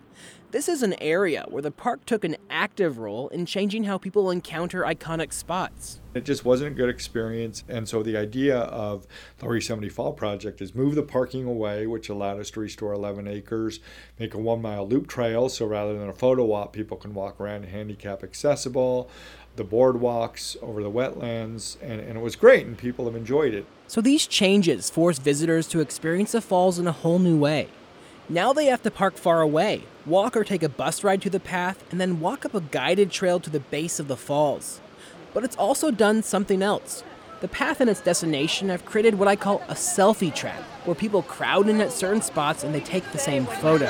This 0.51 0.67
is 0.67 0.83
an 0.83 1.01
area 1.01 1.45
where 1.47 1.61
the 1.61 1.71
park 1.71 2.05
took 2.05 2.25
an 2.25 2.35
active 2.49 2.97
role 2.97 3.29
in 3.29 3.45
changing 3.45 3.85
how 3.85 3.97
people 3.97 4.29
encounter 4.29 4.81
iconic 4.81 5.31
spots. 5.31 6.01
It 6.13 6.25
just 6.25 6.43
wasn't 6.43 6.73
a 6.73 6.75
good 6.75 6.89
experience. 6.89 7.63
And 7.69 7.87
so 7.87 8.03
the 8.03 8.17
idea 8.17 8.57
of 8.57 9.07
the 9.37 9.47
Yosemite 9.49 9.87
Fall 9.87 10.11
project 10.11 10.61
is 10.61 10.75
move 10.75 10.95
the 10.95 11.03
parking 11.03 11.45
away, 11.45 11.87
which 11.87 12.09
allowed 12.09 12.41
us 12.41 12.51
to 12.51 12.59
restore 12.59 12.91
11 12.91 13.29
acres, 13.29 13.79
make 14.19 14.33
a 14.33 14.37
one 14.37 14.61
mile 14.61 14.85
loop 14.85 15.07
trail. 15.07 15.47
So 15.47 15.65
rather 15.65 15.97
than 15.97 16.09
a 16.09 16.13
photo 16.13 16.51
op, 16.51 16.73
people 16.73 16.97
can 16.97 17.13
walk 17.13 17.39
around 17.39 17.63
handicap 17.63 18.21
accessible, 18.21 19.09
the 19.55 19.63
boardwalks 19.63 20.61
over 20.61 20.83
the 20.83 20.91
wetlands. 20.91 21.77
And, 21.81 22.01
and 22.01 22.17
it 22.17 22.21
was 22.21 22.35
great, 22.35 22.65
and 22.65 22.77
people 22.77 23.05
have 23.05 23.15
enjoyed 23.15 23.53
it. 23.53 23.65
So 23.87 24.01
these 24.01 24.27
changes 24.27 24.89
force 24.89 25.17
visitors 25.17 25.65
to 25.67 25.79
experience 25.79 26.33
the 26.33 26.41
falls 26.41 26.77
in 26.77 26.87
a 26.87 26.91
whole 26.91 27.19
new 27.19 27.37
way. 27.37 27.69
Now 28.31 28.53
they 28.53 28.67
have 28.67 28.81
to 28.83 28.91
park 28.91 29.17
far 29.17 29.41
away, 29.41 29.83
walk 30.05 30.37
or 30.37 30.45
take 30.45 30.63
a 30.63 30.69
bus 30.69 31.03
ride 31.03 31.21
to 31.23 31.29
the 31.29 31.37
path, 31.37 31.83
and 31.91 31.99
then 31.99 32.21
walk 32.21 32.45
up 32.45 32.55
a 32.55 32.61
guided 32.61 33.11
trail 33.11 33.41
to 33.41 33.49
the 33.49 33.59
base 33.59 33.99
of 33.99 34.07
the 34.07 34.15
falls. 34.15 34.79
But 35.33 35.43
it's 35.43 35.57
also 35.57 35.91
done 35.91 36.23
something 36.23 36.63
else. 36.63 37.03
The 37.41 37.49
path 37.49 37.81
and 37.81 37.89
its 37.89 37.99
destination 37.99 38.69
have 38.69 38.85
created 38.85 39.19
what 39.19 39.27
I 39.27 39.35
call 39.35 39.61
a 39.67 39.73
selfie 39.73 40.33
trap, 40.33 40.61
where 40.85 40.95
people 40.95 41.23
crowd 41.23 41.67
in 41.67 41.81
at 41.81 41.91
certain 41.91 42.21
spots 42.21 42.63
and 42.63 42.73
they 42.73 42.79
take 42.79 43.11
the 43.11 43.17
same 43.17 43.45
photo. 43.45 43.87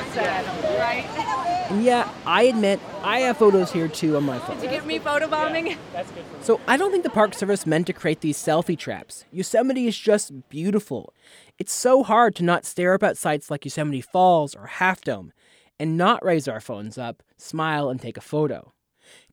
And 1.71 1.83
yeah, 1.83 2.11
I 2.25 2.43
admit, 2.43 2.79
I 3.03 3.19
have 3.19 3.37
photos 3.37 3.71
here 3.71 3.87
too 3.87 4.17
on 4.17 4.23
my 4.23 4.39
phone. 4.39 4.55
Did 4.55 4.63
you 4.63 4.69
get 4.71 4.87
me 4.87 4.97
photobombing? 4.97 5.77
So 6.41 6.59
I 6.67 6.77
don't 6.77 6.91
think 6.91 7.03
the 7.03 7.11
Park 7.11 7.35
Service 7.35 7.67
meant 7.67 7.85
to 7.87 7.93
create 7.93 8.21
these 8.21 8.37
selfie 8.37 8.77
traps. 8.77 9.23
Yosemite 9.31 9.87
is 9.87 9.97
just 9.97 10.49
beautiful. 10.49 11.13
It's 11.61 11.73
so 11.73 12.01
hard 12.01 12.33
to 12.37 12.43
not 12.43 12.65
stare 12.65 12.95
up 12.95 13.03
at 13.03 13.19
sites 13.19 13.51
like 13.51 13.65
Yosemite 13.65 14.01
Falls 14.01 14.55
or 14.55 14.65
Half 14.65 15.01
Dome 15.01 15.31
and 15.79 15.95
not 15.95 16.25
raise 16.25 16.47
our 16.47 16.59
phones 16.59 16.97
up, 16.97 17.21
smile, 17.37 17.87
and 17.87 18.01
take 18.01 18.17
a 18.17 18.19
photo. 18.19 18.73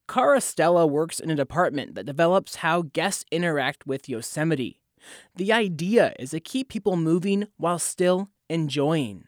Cara 0.07 0.43
Stella 0.43 0.87
works 0.87 1.21
in 1.21 1.31
a 1.31 1.35
department 1.35 1.95
that 1.95 2.05
develops 2.05 2.57
how 2.57 2.83
guests 2.83 3.25
interact 3.33 3.87
with 3.87 4.11
Yosemite. 4.11 4.79
The 5.37 5.55
idea 5.55 6.13
is 6.19 6.33
to 6.33 6.41
keep 6.41 6.69
people 6.69 6.97
moving 6.97 7.47
while 7.57 7.79
still 7.79 8.29
enjoying. 8.51 9.25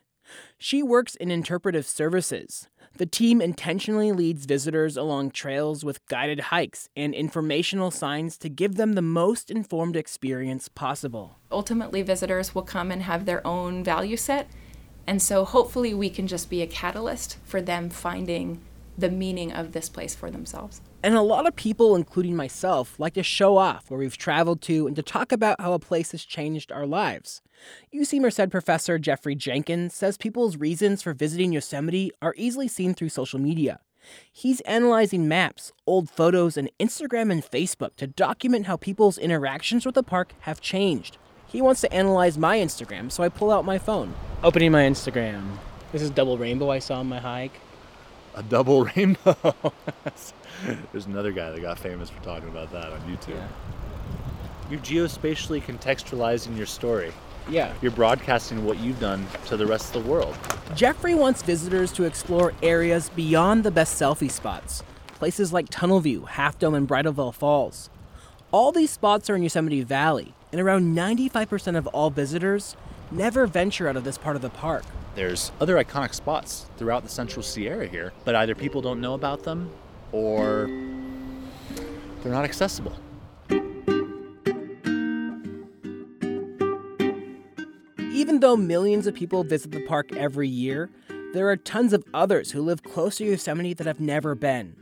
She 0.58 0.82
works 0.82 1.14
in 1.14 1.30
interpretive 1.30 1.86
services. 1.86 2.68
The 2.96 3.06
team 3.06 3.40
intentionally 3.40 4.12
leads 4.12 4.44
visitors 4.44 4.96
along 4.96 5.30
trails 5.30 5.84
with 5.84 6.04
guided 6.06 6.40
hikes 6.40 6.88
and 6.94 7.14
informational 7.14 7.90
signs 7.90 8.36
to 8.38 8.48
give 8.48 8.74
them 8.74 8.92
the 8.92 9.02
most 9.02 9.50
informed 9.50 9.96
experience 9.96 10.68
possible. 10.68 11.38
Ultimately, 11.50 12.02
visitors 12.02 12.54
will 12.54 12.62
come 12.62 12.90
and 12.90 13.02
have 13.02 13.24
their 13.24 13.46
own 13.46 13.82
value 13.82 14.16
set, 14.16 14.50
and 15.06 15.22
so 15.22 15.44
hopefully, 15.44 15.94
we 15.94 16.10
can 16.10 16.26
just 16.26 16.50
be 16.50 16.60
a 16.60 16.66
catalyst 16.66 17.38
for 17.44 17.62
them 17.62 17.88
finding 17.88 18.60
the 18.98 19.10
meaning 19.10 19.50
of 19.50 19.72
this 19.72 19.88
place 19.88 20.14
for 20.14 20.30
themselves. 20.30 20.82
And 21.02 21.14
a 21.14 21.22
lot 21.22 21.46
of 21.46 21.56
people, 21.56 21.96
including 21.96 22.36
myself, 22.36 23.00
like 23.00 23.14
to 23.14 23.22
show 23.22 23.56
off 23.56 23.90
where 23.90 23.98
we've 23.98 24.18
traveled 24.18 24.60
to 24.62 24.86
and 24.86 24.94
to 24.96 25.02
talk 25.02 25.32
about 25.32 25.58
how 25.58 25.72
a 25.72 25.78
place 25.78 26.12
has 26.12 26.26
changed 26.26 26.70
our 26.70 26.86
lives. 26.86 27.40
UC 27.94 28.20
Merced 28.20 28.50
professor 28.50 28.98
Jeffrey 28.98 29.34
Jenkins 29.34 29.94
says 29.94 30.18
people's 30.18 30.58
reasons 30.58 31.00
for 31.00 31.14
visiting 31.14 31.52
Yosemite 31.54 32.12
are 32.20 32.34
easily 32.36 32.68
seen 32.68 32.92
through 32.92 33.08
social 33.08 33.38
media. 33.38 33.80
He's 34.30 34.60
analyzing 34.62 35.26
maps, 35.26 35.72
old 35.86 36.10
photos, 36.10 36.58
and 36.58 36.70
Instagram 36.78 37.32
and 37.32 37.42
Facebook 37.42 37.96
to 37.96 38.06
document 38.06 38.66
how 38.66 38.76
people's 38.76 39.16
interactions 39.16 39.86
with 39.86 39.94
the 39.94 40.02
park 40.02 40.34
have 40.40 40.60
changed. 40.60 41.16
He 41.46 41.62
wants 41.62 41.80
to 41.80 41.92
analyze 41.92 42.36
my 42.36 42.58
Instagram, 42.58 43.10
so 43.10 43.22
I 43.22 43.30
pull 43.30 43.50
out 43.50 43.64
my 43.64 43.78
phone. 43.78 44.14
Opening 44.42 44.72
my 44.72 44.82
Instagram. 44.82 45.56
This 45.92 46.02
is 46.02 46.10
double 46.10 46.36
rainbow 46.36 46.70
I 46.70 46.78
saw 46.78 47.00
on 47.00 47.08
my 47.08 47.18
hike. 47.18 47.58
A 48.34 48.42
double 48.42 48.84
rainbow. 48.96 49.36
There's 50.92 51.06
another 51.06 51.32
guy 51.32 51.50
that 51.50 51.60
got 51.60 51.78
famous 51.78 52.10
for 52.10 52.22
talking 52.22 52.48
about 52.48 52.70
that 52.72 52.92
on 52.92 53.00
YouTube. 53.02 53.28
Yeah. 53.30 53.48
You're 54.70 54.80
geospatially 54.80 55.62
contextualizing 55.62 56.56
your 56.56 56.66
story. 56.66 57.12
Yeah. 57.48 57.72
You're 57.82 57.90
broadcasting 57.90 58.64
what 58.64 58.78
you've 58.78 59.00
done 59.00 59.26
to 59.46 59.56
the 59.56 59.66
rest 59.66 59.94
of 59.94 60.04
the 60.04 60.08
world. 60.10 60.36
Jeffrey 60.76 61.14
wants 61.14 61.42
visitors 61.42 61.90
to 61.92 62.04
explore 62.04 62.52
areas 62.62 63.10
beyond 63.10 63.64
the 63.64 63.70
best 63.70 64.00
selfie 64.00 64.30
spots, 64.30 64.84
places 65.14 65.52
like 65.52 65.66
Tunnel 65.70 66.00
View, 66.00 66.26
Half 66.26 66.58
Dome, 66.60 66.74
and 66.74 66.86
Bridalveil 66.88 67.34
Falls. 67.34 67.90
All 68.52 68.70
these 68.70 68.90
spots 68.90 69.28
are 69.28 69.36
in 69.36 69.42
Yosemite 69.42 69.82
Valley, 69.82 70.34
and 70.52 70.60
around 70.60 70.94
95% 70.94 71.76
of 71.76 71.86
all 71.88 72.10
visitors 72.10 72.76
never 73.10 73.46
venture 73.46 73.88
out 73.88 73.96
of 73.96 74.04
this 74.04 74.18
part 74.18 74.36
of 74.36 74.42
the 74.42 74.50
park. 74.50 74.84
There's 75.14 75.52
other 75.60 75.76
iconic 75.76 76.14
spots 76.14 76.66
throughout 76.76 77.02
the 77.02 77.08
Central 77.08 77.42
Sierra 77.42 77.86
here, 77.86 78.12
but 78.24 78.34
either 78.34 78.54
people 78.54 78.80
don't 78.80 79.00
know 79.00 79.14
about 79.14 79.42
them 79.42 79.70
or 80.12 80.66
they're 82.22 82.32
not 82.32 82.44
accessible. 82.44 82.96
Even 88.12 88.40
though 88.40 88.56
millions 88.56 89.06
of 89.06 89.14
people 89.14 89.42
visit 89.44 89.72
the 89.72 89.84
park 89.86 90.12
every 90.14 90.48
year, 90.48 90.90
there 91.32 91.48
are 91.48 91.56
tons 91.56 91.92
of 91.92 92.04
others 92.12 92.52
who 92.52 92.60
live 92.60 92.82
close 92.82 93.16
to 93.16 93.24
Yosemite 93.24 93.72
that 93.74 93.86
have 93.86 94.00
never 94.00 94.34
been. 94.34 94.76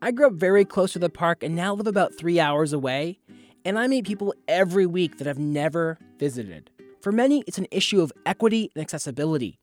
I 0.00 0.12
grew 0.12 0.28
up 0.28 0.32
very 0.32 0.64
close 0.64 0.94
to 0.94 0.98
the 0.98 1.10
park 1.10 1.42
and 1.42 1.54
now 1.54 1.74
live 1.74 1.86
about 1.86 2.16
three 2.16 2.40
hours 2.40 2.72
away, 2.72 3.18
and 3.64 3.78
I 3.78 3.86
meet 3.86 4.06
people 4.06 4.34
every 4.48 4.86
week 4.86 5.18
that 5.18 5.26
have 5.26 5.38
never 5.38 5.98
visited. 6.18 6.70
For 7.00 7.12
many, 7.12 7.42
it's 7.46 7.56
an 7.56 7.66
issue 7.70 8.02
of 8.02 8.12
equity 8.26 8.70
and 8.74 8.82
accessibility. 8.82 9.58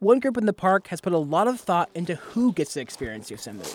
One 0.00 0.20
group 0.20 0.36
in 0.36 0.44
the 0.44 0.52
park 0.52 0.88
has 0.88 1.00
put 1.00 1.14
a 1.14 1.18
lot 1.18 1.48
of 1.48 1.58
thought 1.58 1.88
into 1.94 2.16
who 2.16 2.52
gets 2.52 2.74
to 2.74 2.80
experience 2.82 3.30
Yosemite. 3.30 3.70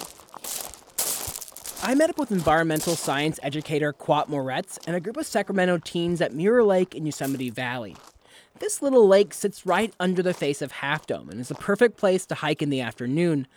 I 1.82 1.96
met 1.96 2.12
up 2.12 2.20
with 2.20 2.32
environmental 2.32 2.96
science 2.96 3.40
educator 3.42 3.94
Quap 3.94 4.30
Moretz 4.30 4.78
and 4.86 4.96
a 4.96 5.00
group 5.00 5.18
of 5.18 5.26
Sacramento 5.26 5.80
teens 5.80 6.22
at 6.22 6.36
Mirror 6.36 6.66
Lake 6.66 6.94
in 6.94 7.08
Yosemite 7.08 7.50
Valley. 7.50 7.96
This 8.60 8.84
little 8.84 9.08
lake 9.08 9.34
sits 9.34 9.66
right 9.66 9.92
under 10.00 10.22
the 10.22 10.34
face 10.34 10.62
of 10.62 10.72
Half 10.72 11.08
Dome 11.08 11.30
and 11.30 11.40
is 11.40 11.50
a 11.50 11.56
perfect 11.56 11.98
place 11.98 12.28
to 12.28 12.36
hike 12.36 12.62
in 12.62 12.70
the 12.70 12.82
afternoon. 12.82 13.48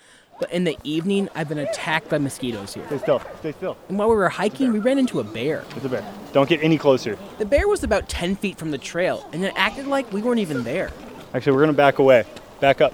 But 0.43 0.51
in 0.51 0.65
the 0.65 0.77
evening, 0.83 1.29
I've 1.37 1.49
been 1.49 1.59
attacked 1.59 2.09
by 2.09 2.19
mosquitoes 2.19 2.75
here. 2.75 2.85
Stay 2.87 2.99
still. 2.99 3.23
Stay 3.39 3.53
still. 3.53 3.77
And 3.89 3.97
while 3.97 4.09
we 4.09 4.17
were 4.17 4.29
hiking, 4.29 4.73
we 4.73 4.81
ran 4.81 4.99
into 4.99 5.21
a 5.21 5.25
bear. 5.25 5.65
It's 5.77 5.85
a 5.85 5.89
bear. 5.89 6.05
Don't 6.33 6.49
get 6.49 6.61
any 6.65 6.79
closer. 6.79 7.17
The 7.39 7.47
bear 7.47 7.69
was 7.69 7.85
about 7.85 8.09
10 8.09 8.35
feet 8.35 8.59
from 8.59 8.73
the 8.73 8.79
trail, 8.79 9.25
and 9.33 9.45
it 9.45 9.53
acted 9.55 9.87
like 9.87 10.13
we 10.13 10.21
weren't 10.21 10.41
even 10.41 10.65
there. 10.65 10.91
Actually, 11.33 11.53
we're 11.53 11.61
going 11.61 11.71
to 11.71 11.77
back 11.77 12.01
away. 12.01 12.25
Back 12.59 12.81
up. 12.81 12.93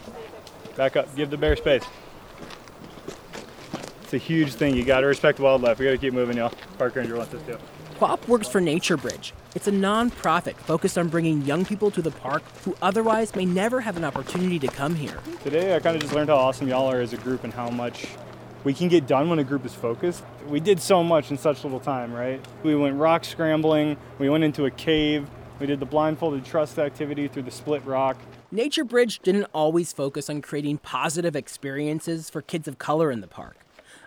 Back 0.76 0.96
up. 0.96 1.16
Give 1.16 1.30
the 1.30 1.38
bear 1.38 1.56
space. 1.56 1.84
It's 4.02 4.12
a 4.12 4.18
huge 4.18 4.52
thing. 4.52 4.76
You 4.76 4.84
got 4.84 5.00
to 5.00 5.06
respect 5.06 5.40
wildlife. 5.40 5.78
We 5.78 5.86
got 5.86 5.92
to 5.92 5.98
keep 5.98 6.12
moving, 6.12 6.36
y'all. 6.36 6.52
Park 6.76 6.96
ranger 6.96 7.16
wants 7.16 7.32
us 7.32 7.40
to. 7.46 7.58
Quap 7.98 8.28
works 8.28 8.46
for 8.46 8.60
Nature 8.60 8.96
Bridge. 8.96 9.34
It's 9.56 9.66
a 9.66 9.72
non-profit 9.72 10.56
focused 10.56 10.96
on 10.96 11.08
bringing 11.08 11.42
young 11.42 11.64
people 11.64 11.90
to 11.90 12.00
the 12.00 12.12
park 12.12 12.44
who 12.62 12.76
otherwise 12.80 13.34
may 13.34 13.44
never 13.44 13.80
have 13.80 13.96
an 13.96 14.04
opportunity 14.04 14.60
to 14.60 14.68
come 14.68 14.94
here. 14.94 15.18
Today, 15.42 15.74
I 15.74 15.80
kind 15.80 15.96
of 15.96 16.02
just 16.02 16.14
learned 16.14 16.28
how 16.28 16.36
awesome 16.36 16.68
y'all 16.68 16.88
are 16.88 17.00
as 17.00 17.12
a 17.12 17.16
group 17.16 17.42
and 17.42 17.52
how 17.52 17.70
much 17.70 18.06
we 18.62 18.72
can 18.72 18.86
get 18.86 19.08
done 19.08 19.28
when 19.28 19.40
a 19.40 19.44
group 19.44 19.66
is 19.66 19.74
focused. 19.74 20.22
We 20.46 20.60
did 20.60 20.78
so 20.80 21.02
much 21.02 21.32
in 21.32 21.38
such 21.38 21.64
little 21.64 21.80
time, 21.80 22.12
right? 22.12 22.40
We 22.62 22.76
went 22.76 22.94
rock 22.94 23.24
scrambling, 23.24 23.96
we 24.20 24.28
went 24.28 24.44
into 24.44 24.66
a 24.66 24.70
cave, 24.70 25.28
we 25.58 25.66
did 25.66 25.80
the 25.80 25.86
blindfolded 25.86 26.44
trust 26.44 26.78
activity 26.78 27.26
through 27.26 27.42
the 27.42 27.50
split 27.50 27.84
rock. 27.84 28.16
Nature 28.52 28.84
Bridge 28.84 29.18
didn't 29.24 29.48
always 29.52 29.92
focus 29.92 30.30
on 30.30 30.40
creating 30.40 30.78
positive 30.78 31.34
experiences 31.34 32.30
for 32.30 32.42
kids 32.42 32.68
of 32.68 32.78
color 32.78 33.10
in 33.10 33.22
the 33.22 33.26
park. 33.26 33.56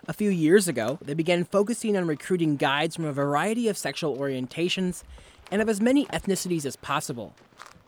A 0.08 0.12
few 0.12 0.30
years 0.30 0.66
ago, 0.66 0.98
they 1.00 1.14
began 1.14 1.44
focusing 1.44 1.96
on 1.96 2.08
recruiting 2.08 2.56
guides 2.56 2.96
from 2.96 3.04
a 3.04 3.12
variety 3.12 3.68
of 3.68 3.78
sexual 3.78 4.16
orientations 4.16 5.04
and 5.48 5.62
of 5.62 5.68
as 5.68 5.80
many 5.80 6.06
ethnicities 6.06 6.66
as 6.66 6.74
possible. 6.74 7.36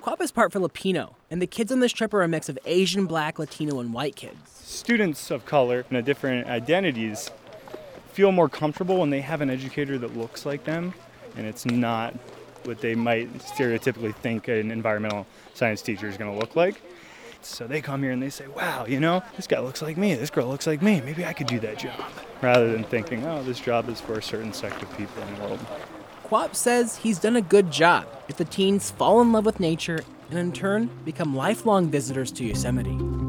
Quap 0.01 0.21
is 0.21 0.31
part 0.31 0.53
Filipino, 0.53 1.17
and 1.29 1.43
the 1.43 1.47
kids 1.49 1.73
on 1.73 1.81
this 1.81 1.91
trip 1.91 2.15
are 2.15 2.23
a 2.23 2.29
mix 2.29 2.49
of 2.49 2.57
Asian, 2.67 3.07
Black, 3.07 3.41
Latino, 3.41 3.81
and 3.81 3.93
white 3.93 4.15
kids. 4.15 4.37
Students 4.49 5.33
of 5.33 5.45
color 5.45 5.85
and 5.91 6.07
different 6.07 6.47
identities 6.47 7.33
feel 8.13 8.31
more 8.31 8.49
comfortable 8.49 9.01
when 9.01 9.11
they 9.11 9.21
have 9.21 9.41
an 9.41 9.51
educator 9.51 9.99
that 9.99 10.17
looks 10.17 10.47
like 10.47 10.63
them, 10.63 10.95
and 11.37 11.49
it's 11.49 11.67
not 11.67 12.15
what 12.63 12.81
they 12.81 12.95
might 12.95 13.33
stereotypically 13.39 14.15
think 14.15 14.47
an 14.47 14.71
environmental 14.71 15.27
science 15.55 15.83
teacher 15.83 16.07
is 16.07 16.17
going 16.17 16.33
to 16.33 16.39
look 16.39 16.55
like. 16.55 16.81
So 17.47 17.67
they 17.67 17.81
come 17.81 18.03
here 18.03 18.13
and 18.13 18.23
they 18.23 18.31
say, 18.31 18.47
wow, 18.49 18.87
you 18.87 19.01
know, 19.01 19.23
this 19.37 19.47
guy 19.47 19.61
looks 19.61 19.83
like 19.83 19.97
me, 19.97 20.15
this 20.15 20.31
girl 20.31 20.49
looks 20.49 20.67
like 20.67 20.83
me, 20.83 21.01
maybe 21.01 21.25
I 21.25 21.33
could 21.33 21.47
do 21.47 21.61
that 21.61 21.79
job. 21.79 22.01
Rather 22.41 22.73
than 22.73 22.85
thinking, 22.85 23.25
oh, 23.27 23.43
this 23.43 23.61
job 23.61 23.89
is 23.89 24.01
for 24.01 24.19
a 24.19 24.23
certain 24.23 24.53
sect 24.53 24.83
of 24.83 24.97
people 24.97 25.23
in 25.23 25.35
the 25.35 25.41
world. 25.41 25.61
Quap 26.25 26.57
says 26.57 26.97
he's 26.97 27.19
done 27.19 27.37
a 27.37 27.43
good 27.43 27.71
job 27.71 28.07
if 28.29 28.37
the 28.37 28.45
teens 28.45 28.91
fall 28.91 29.21
in 29.21 29.33
love 29.33 29.45
with 29.45 29.61
nature 29.61 30.01
and 30.31 30.39
in 30.39 30.53
turn 30.53 30.91
become 31.05 31.37
lifelong 31.37 31.91
visitors 31.91 32.33
to 32.33 32.45
Yosemite. 32.45 33.24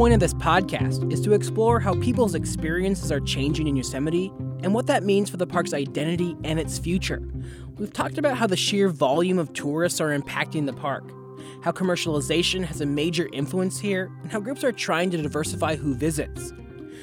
Point 0.00 0.14
of 0.14 0.20
this 0.20 0.32
podcast 0.32 1.12
is 1.12 1.20
to 1.20 1.34
explore 1.34 1.78
how 1.78 1.94
people's 1.96 2.34
experiences 2.34 3.12
are 3.12 3.20
changing 3.20 3.66
in 3.66 3.76
Yosemite 3.76 4.32
and 4.62 4.72
what 4.72 4.86
that 4.86 5.02
means 5.02 5.28
for 5.28 5.36
the 5.36 5.46
park's 5.46 5.74
identity 5.74 6.34
and 6.42 6.58
its 6.58 6.78
future. 6.78 7.22
We've 7.76 7.92
talked 7.92 8.16
about 8.16 8.38
how 8.38 8.46
the 8.46 8.56
sheer 8.56 8.88
volume 8.88 9.38
of 9.38 9.52
tourists 9.52 10.00
are 10.00 10.18
impacting 10.18 10.64
the 10.64 10.72
park, 10.72 11.04
how 11.62 11.72
commercialization 11.72 12.64
has 12.64 12.80
a 12.80 12.86
major 12.86 13.28
influence 13.34 13.78
here, 13.78 14.10
and 14.22 14.32
how 14.32 14.40
groups 14.40 14.64
are 14.64 14.72
trying 14.72 15.10
to 15.10 15.20
diversify 15.20 15.76
who 15.76 15.94
visits. 15.94 16.50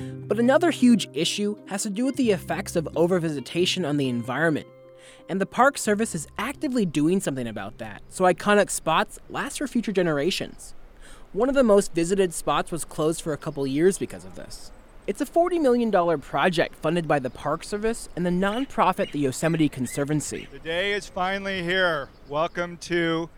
But 0.02 0.40
another 0.40 0.72
huge 0.72 1.08
issue 1.14 1.56
has 1.68 1.84
to 1.84 1.92
do 1.92 2.04
with 2.04 2.16
the 2.16 2.32
effects 2.32 2.76
of 2.76 2.90
overvisitation 2.96 3.88
on 3.88 3.98
the 3.98 4.10
environment. 4.10 4.66
And 5.30 5.40
the 5.40 5.46
Park 5.46 5.78
Service 5.78 6.16
is 6.16 6.28
actively 6.40 6.84
doing 6.84 7.20
something 7.20 7.48
about 7.48 7.78
that, 7.78 8.02
so 8.10 8.24
iconic 8.24 8.72
spots 8.72 9.20
last 9.30 9.60
for 9.60 9.68
future 9.68 9.92
generations. 9.92 10.74
One 11.34 11.50
of 11.50 11.56
the 11.56 11.64
most 11.64 11.94
visited 11.94 12.34
spots 12.34 12.72
was 12.72 12.86
closed 12.86 13.22
for 13.22 13.34
a 13.34 13.38
couple 13.38 13.68
years 13.68 13.98
because 13.98 14.24
of 14.24 14.36
this. 14.36 14.72
It's 15.08 15.20
a 15.20 15.26
$40 15.26 15.60
million 15.62 16.22
project 16.22 16.76
funded 16.76 17.06
by 17.06 17.20
the 17.20 17.30
Park 17.30 17.66
Service 17.66 18.08
and 18.16 18.26
the 18.26 18.30
nonprofit 18.30 19.12
the 19.12 19.20
Yosemite 19.20 19.68
Conservancy. 19.68 20.48
The 20.50 20.60
day 20.60 20.94
is 20.94 21.08
finally 21.08 21.64
here. 21.64 22.08
Welcome 22.30 22.78
to 22.78 23.30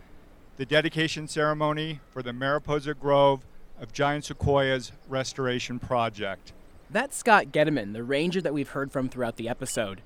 the 0.57 0.67
dedication 0.67 1.27
ceremony 1.27 1.99
for 2.11 2.21
the 2.21 2.31
Mariposa 2.31 2.93
Grove 2.93 3.43
of 3.81 3.91
Giant 3.91 4.25
Sequoias 4.25 4.91
Restoration 5.07 5.79
Project. 5.79 6.53
That's 6.91 7.17
Scott 7.17 7.47
Gediman, 7.47 7.93
the 7.93 8.03
ranger 8.03 8.39
that 8.39 8.53
we've 8.53 8.69
heard 8.69 8.91
from 8.91 9.09
throughout 9.09 9.37
the 9.37 9.49
episode. 9.49 10.01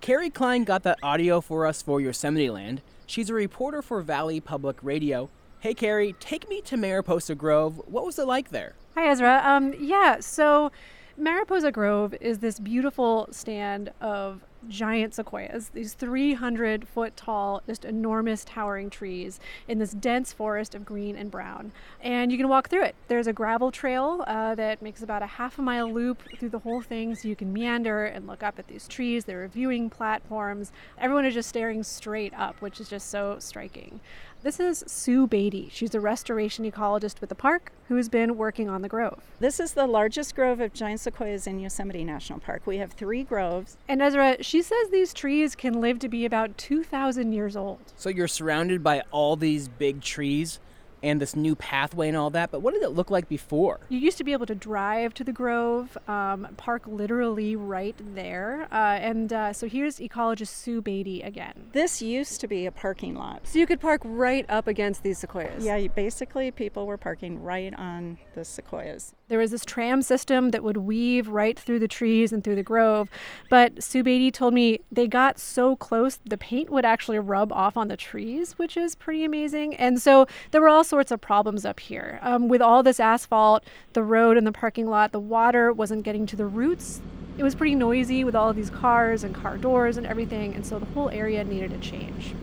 Kerry 0.00 0.30
Klein 0.30 0.64
got 0.64 0.84
that 0.84 0.98
audio 1.02 1.42
for 1.42 1.66
us 1.66 1.82
for 1.82 2.00
Yosemite 2.00 2.48
Land. 2.48 2.80
She's 3.04 3.28
a 3.28 3.34
reporter 3.34 3.82
for 3.82 4.00
Valley 4.00 4.40
Public 4.40 4.78
Radio. 4.82 5.28
Hey, 5.60 5.72
Kerry, 5.72 6.14
take 6.20 6.50
me 6.50 6.60
to 6.62 6.76
Mariposa 6.76 7.34
Grove. 7.34 7.80
What 7.86 8.04
was 8.04 8.18
it 8.18 8.26
like 8.26 8.50
there? 8.50 8.74
Hi, 8.94 9.08
Ezra. 9.08 9.40
Um, 9.42 9.74
yeah, 9.80 10.20
so 10.20 10.70
Mariposa 11.16 11.72
Grove 11.72 12.14
is 12.20 12.40
this 12.40 12.60
beautiful 12.60 13.26
stand 13.30 13.90
of 14.02 14.44
giant 14.68 15.14
sequoias, 15.14 15.70
these 15.70 15.94
300 15.94 16.86
foot 16.86 17.16
tall, 17.16 17.62
just 17.66 17.84
enormous 17.84 18.44
towering 18.44 18.90
trees 18.90 19.40
in 19.68 19.78
this 19.78 19.92
dense 19.92 20.32
forest 20.32 20.74
of 20.74 20.84
green 20.84 21.16
and 21.16 21.30
brown. 21.30 21.72
And 22.02 22.30
you 22.30 22.38
can 22.38 22.48
walk 22.48 22.68
through 22.68 22.84
it. 22.84 22.94
There's 23.08 23.26
a 23.26 23.32
gravel 23.32 23.70
trail 23.70 24.24
uh, 24.26 24.54
that 24.56 24.82
makes 24.82 25.02
about 25.02 25.22
a 25.22 25.26
half 25.26 25.58
a 25.58 25.62
mile 25.62 25.90
loop 25.90 26.22
through 26.38 26.50
the 26.50 26.58
whole 26.58 26.82
thing 26.82 27.14
so 27.14 27.28
you 27.28 27.36
can 27.36 27.52
meander 27.52 28.04
and 28.04 28.26
look 28.26 28.42
up 28.42 28.58
at 28.58 28.68
these 28.68 28.86
trees. 28.88 29.24
There 29.24 29.42
are 29.42 29.48
viewing 29.48 29.88
platforms. 29.88 30.72
Everyone 30.98 31.24
is 31.24 31.34
just 31.34 31.48
staring 31.48 31.82
straight 31.82 32.34
up, 32.34 32.60
which 32.60 32.80
is 32.80 32.88
just 32.88 33.08
so 33.08 33.36
striking. 33.38 34.00
This 34.46 34.60
is 34.60 34.84
Sue 34.86 35.26
Beatty. 35.26 35.70
She's 35.72 35.92
a 35.96 36.00
restoration 36.00 36.70
ecologist 36.70 37.20
with 37.20 37.30
the 37.30 37.34
park 37.34 37.72
who's 37.88 38.08
been 38.08 38.36
working 38.36 38.68
on 38.68 38.80
the 38.80 38.88
grove. 38.88 39.20
This 39.40 39.58
is 39.58 39.72
the 39.72 39.88
largest 39.88 40.36
grove 40.36 40.60
of 40.60 40.72
giant 40.72 41.00
sequoias 41.00 41.48
in 41.48 41.58
Yosemite 41.58 42.04
National 42.04 42.38
Park. 42.38 42.64
We 42.64 42.76
have 42.76 42.92
three 42.92 43.24
groves. 43.24 43.76
And 43.88 44.00
Ezra, 44.00 44.40
she 44.44 44.62
says 44.62 44.90
these 44.92 45.12
trees 45.12 45.56
can 45.56 45.80
live 45.80 45.98
to 45.98 46.08
be 46.08 46.24
about 46.24 46.56
2,000 46.58 47.32
years 47.32 47.56
old. 47.56 47.92
So 47.96 48.08
you're 48.08 48.28
surrounded 48.28 48.84
by 48.84 49.02
all 49.10 49.34
these 49.34 49.66
big 49.66 50.00
trees 50.00 50.60
and 51.02 51.20
this 51.20 51.36
new 51.36 51.54
pathway 51.54 52.08
and 52.08 52.16
all 52.16 52.30
that. 52.30 52.50
But 52.50 52.60
what 52.60 52.74
did 52.74 52.82
it 52.82 52.90
look 52.90 53.10
like 53.10 53.28
before? 53.28 53.80
You 53.88 53.98
used 53.98 54.18
to 54.18 54.24
be 54.24 54.32
able 54.32 54.46
to 54.46 54.54
drive 54.54 55.14
to 55.14 55.24
the 55.24 55.32
Grove, 55.32 55.96
um, 56.08 56.48
park 56.56 56.82
literally 56.86 57.56
right 57.56 57.96
there. 58.14 58.68
Uh, 58.72 58.98
and 59.00 59.32
uh, 59.32 59.52
so 59.52 59.68
here's 59.68 59.98
ecologist 59.98 60.48
Sue 60.48 60.80
Beatty 60.80 61.22
again. 61.22 61.68
This 61.72 62.00
used 62.02 62.40
to 62.40 62.48
be 62.48 62.66
a 62.66 62.72
parking 62.72 63.14
lot. 63.14 63.46
So 63.46 63.58
you 63.58 63.66
could 63.66 63.80
park 63.80 64.00
right 64.04 64.46
up 64.48 64.66
against 64.66 65.02
these 65.02 65.18
sequoias. 65.18 65.64
Yeah, 65.64 65.86
basically 65.88 66.50
people 66.50 66.86
were 66.86 66.96
parking 66.96 67.42
right 67.42 67.74
on 67.74 68.18
the 68.34 68.44
sequoias. 68.44 69.14
There 69.28 69.38
was 69.40 69.50
this 69.50 69.64
tram 69.64 70.02
system 70.02 70.50
that 70.50 70.62
would 70.62 70.76
weave 70.76 71.28
right 71.28 71.58
through 71.58 71.80
the 71.80 71.88
trees 71.88 72.32
and 72.32 72.44
through 72.44 72.54
the 72.54 72.62
grove. 72.62 73.08
But 73.50 73.82
Sue 73.82 74.02
Beatty 74.02 74.30
told 74.30 74.54
me 74.54 74.80
they 74.90 75.08
got 75.08 75.38
so 75.38 75.74
close, 75.76 76.20
the 76.24 76.38
paint 76.38 76.70
would 76.70 76.84
actually 76.84 77.18
rub 77.18 77.52
off 77.52 77.76
on 77.76 77.88
the 77.88 77.96
trees, 77.96 78.52
which 78.52 78.76
is 78.76 78.94
pretty 78.94 79.24
amazing. 79.24 79.74
And 79.76 80.00
so 80.00 80.26
there 80.52 80.60
were 80.60 80.68
all 80.68 80.84
sorts 80.86 81.10
of 81.10 81.20
problems 81.20 81.64
up 81.64 81.80
here. 81.80 82.18
Um, 82.22 82.48
with 82.48 82.62
all 82.62 82.82
this 82.82 83.00
asphalt, 83.00 83.64
the 83.92 84.02
road 84.02 84.36
and 84.36 84.46
the 84.46 84.52
parking 84.52 84.88
lot, 84.88 85.12
the 85.12 85.20
water 85.20 85.72
wasn't 85.72 86.02
getting 86.02 86.26
to 86.26 86.36
the 86.36 86.46
roots. 86.46 87.00
It 87.38 87.42
was 87.42 87.54
pretty 87.54 87.74
noisy 87.74 88.24
with 88.24 88.34
all 88.34 88.48
of 88.48 88.56
these 88.56 88.70
cars 88.70 89.22
and 89.22 89.34
car 89.34 89.58
doors 89.58 89.96
and 89.96 90.06
everything. 90.06 90.54
And 90.54 90.64
so 90.64 90.78
the 90.78 90.86
whole 90.86 91.10
area 91.10 91.44
needed 91.44 91.72
a 91.72 91.78
change. 91.78 92.34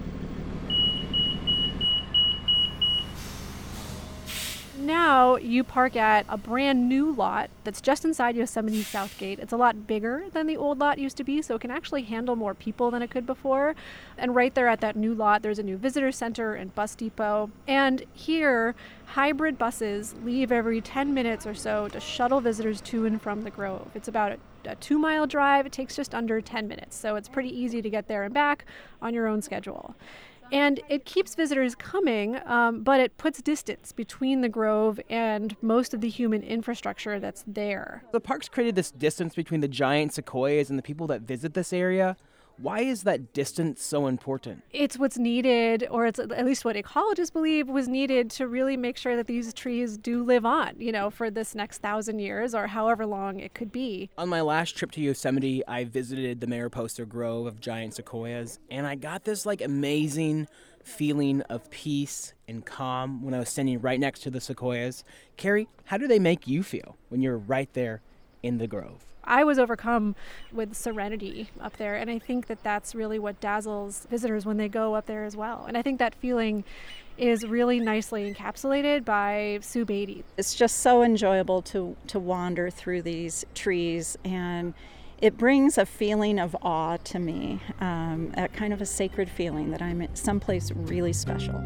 Now 4.84 5.36
you 5.38 5.64
park 5.64 5.96
at 5.96 6.26
a 6.30 6.38
brand 6.38 6.88
new 6.88 7.12
lot 7.12 7.50
that's 7.64 7.82
just 7.82 8.06
inside 8.06 8.36
Yosemite 8.36 8.84
South 8.84 9.18
Gate. 9.18 9.40
It's 9.40 9.54
a 9.54 9.58
lot 9.58 9.88
bigger 9.88 10.26
than 10.32 10.48
the 10.48 10.58
old 10.58 10.80
lot 10.80 11.00
used 11.00 11.18
to 11.18 11.24
be, 11.24 11.42
so 11.42 11.56
it 11.56 11.62
can 11.62 11.72
actually 11.72 12.04
handle 12.04 12.36
more 12.36 12.54
people 12.54 12.92
than 12.92 13.02
it 13.02 13.10
could 13.10 13.26
before. 13.26 13.76
And 14.18 14.36
right 14.36 14.54
there 14.54 14.68
at 14.68 14.82
that 14.82 14.96
new 14.96 15.14
lot, 15.14 15.42
there's 15.42 15.60
a 15.60 15.64
new 15.64 15.78
visitor 15.78 16.12
center 16.12 16.54
and 16.56 16.74
bus 16.76 16.96
depot. 16.96 17.50
And 17.68 18.06
here, 18.14 18.76
hybrid 19.06 19.58
buses 19.58 20.16
leave 20.24 20.52
every 20.52 20.82
10 20.82 21.14
minutes 21.14 21.48
or 21.48 21.56
so 21.56 21.88
to 21.90 22.00
shuttle 22.00 22.42
visitors 22.42 22.82
to 22.82 23.06
and 23.06 23.22
from 23.22 23.44
the 23.44 23.52
Grove. 23.52 23.90
It's 23.96 24.08
about 24.08 24.34
a 24.34 24.38
a 24.66 24.76
two 24.76 24.98
mile 24.98 25.28
drive. 25.28 25.66
It 25.66 25.72
takes 25.72 25.96
just 25.96 26.16
under 26.16 26.42
10 26.42 26.68
minutes, 26.68 26.96
so 26.96 27.16
it's 27.16 27.30
pretty 27.30 27.50
easy 27.50 27.82
to 27.82 27.90
get 27.90 28.08
there 28.08 28.24
and 28.24 28.34
back 28.34 28.66
on 29.02 29.14
your 29.14 29.28
own 29.28 29.42
schedule. 29.42 29.96
And 30.52 30.80
it 30.90 31.06
keeps 31.06 31.36
visitors 31.36 31.76
coming, 31.76 32.40
um, 32.46 32.84
but 32.84 33.00
it 33.00 33.18
puts 33.18 33.42
distance 33.42 33.92
between 33.92 34.42
the 34.42 34.50
grove 34.50 35.00
and 35.10 35.56
most 35.62 35.94
of 35.94 36.02
the 36.02 36.10
human 36.10 36.44
infrastructure 36.44 37.20
that's 37.20 37.44
there. 37.48 38.04
The 38.12 38.20
park's 38.20 38.50
created 38.50 38.76
this 38.76 38.92
distance 38.92 39.36
between 39.36 39.62
the 39.62 39.68
giant 39.68 40.14
sequoias 40.14 40.70
and 40.70 40.78
the 40.78 40.84
people 40.84 41.08
that 41.08 41.22
visit 41.22 41.54
this 41.54 41.74
area. 41.74 42.18
Why 42.58 42.82
is 42.82 43.04
that 43.04 43.34
distance 43.34 43.82
so 43.84 44.08
important? 44.08 44.64
It's 44.72 44.98
what's 44.98 45.18
needed, 45.18 45.88
or 45.90 46.06
it's 46.06 46.20
at 46.20 46.46
least 46.46 46.64
what 46.64 46.76
ecologists 46.76 47.34
believe 47.34 47.68
was 47.68 47.88
needed 47.88 48.30
to 48.32 48.48
really 48.48 48.78
make 48.78 48.96
sure 48.98 49.16
that 49.16 49.28
these 49.28 49.54
trees 49.54 49.98
do 49.98 50.24
live 50.24 50.46
on, 50.46 50.76
you 50.78 50.92
know, 50.92 51.10
for 51.10 51.32
this 51.32 51.56
next 51.56 51.80
thousand 51.80 52.20
years 52.20 52.54
or 52.54 52.68
however 52.68 53.06
long 53.06 53.40
it 53.40 53.54
could 53.54 53.72
be. 53.72 54.10
On 54.18 54.30
my 54.30 54.42
last 54.42 54.78
trip 54.78 54.92
to 54.92 55.02
Yosemite, 55.02 55.66
I 55.68 55.84
visited 55.84 56.42
the 56.42 56.48
Mariposa 56.48 57.06
Grove 57.06 57.48
of 57.48 57.60
giant 57.60 57.96
sequoias, 57.96 58.60
and 58.70 58.86
I 58.86 58.96
got 58.96 59.24
this 59.24 59.46
like 59.46 59.62
amazing 59.62 60.48
feeling 60.84 61.42
of 61.44 61.70
peace 61.72 62.34
and 62.48 62.66
calm 62.66 63.24
when 63.24 63.34
I 63.34 63.40
was 63.40 63.50
standing 63.50 63.80
right 63.80 64.00
next 64.00 64.20
to 64.24 64.30
the 64.30 64.42
sequoias. 64.42 65.04
Kerry, 65.38 65.68
how 65.86 65.98
do 65.98 66.08
they 66.08 66.20
make 66.20 66.48
you 66.48 66.62
feel 66.62 66.98
when 67.10 67.22
you're 67.22 67.38
right 67.38 67.72
there 67.74 68.02
in 68.44 68.60
the 68.60 68.68
grove? 68.68 69.06
I 69.26 69.44
was 69.44 69.58
overcome 69.58 70.16
with 70.52 70.76
serenity 70.76 71.50
up 71.62 71.78
there, 71.78 71.96
and 71.96 72.10
I 72.10 72.20
think 72.20 72.48
that 72.48 72.62
that's 72.62 72.94
really 72.94 73.20
what 73.20 73.40
dazzles 73.40 74.06
visitors 74.10 74.46
when 74.46 74.58
they 74.58 74.68
go 74.68 74.96
up 74.96 75.06
there 75.06 75.24
as 75.24 75.36
well. 75.36 75.66
And 75.66 75.78
I 75.78 75.82
think 75.82 75.98
that 76.00 76.14
feeling 76.16 76.66
is 77.18 77.46
really 77.46 77.80
nicely 77.80 78.32
encapsulated 78.32 79.06
by 79.06 79.60
Sue 79.62 79.86
Beatty. 79.86 80.24
It's 80.38 80.56
just 80.56 80.80
so 80.80 81.04
enjoyable 81.04 81.62
to 81.64 81.96
to 82.08 82.20
wander 82.20 82.70
through 82.70 83.04
these 83.04 83.46
trees 83.54 84.18
and 84.26 84.74
it 85.24 85.38
brings 85.38 85.78
a 85.78 85.86
feeling 85.86 86.38
of 86.38 86.54
awe 86.62 86.98
to 86.98 87.18
me, 87.18 87.62
um, 87.80 88.34
a 88.36 88.50
kind 88.50 88.74
of 88.74 88.82
a 88.82 88.86
sacred 88.86 89.30
feeling 89.30 89.72
that 89.72 89.82
I'm 89.82 90.02
at 90.02 90.18
someplace 90.18 90.70
really 90.74 91.14
special. 91.14 91.64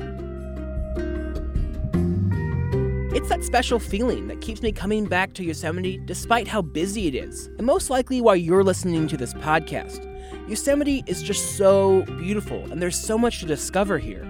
It's 3.18 3.30
that 3.30 3.44
special 3.44 3.80
feeling 3.80 4.28
that 4.28 4.42
keeps 4.42 4.62
me 4.62 4.72
coming 4.72 5.06
back 5.06 5.34
to 5.34 5.44
Yosemite 5.44 6.00
despite 6.06 6.48
how 6.48 6.62
busy 6.62 7.08
it 7.08 7.16
is, 7.16 7.48
and 7.58 7.66
most 7.66 7.90
likely 7.90 8.22
why 8.22 8.36
you're 8.36 8.64
listening 8.64 9.08
to 9.08 9.18
this 9.18 9.34
podcast. 9.34 10.06
Yosemite 10.48 11.04
is 11.08 11.24
just 11.24 11.58
so 11.58 12.04
beautiful, 12.20 12.72
and 12.72 12.80
there's 12.80 12.96
so 12.96 13.18
much 13.18 13.40
to 13.40 13.48
discover 13.48 13.98
here. 13.98 14.24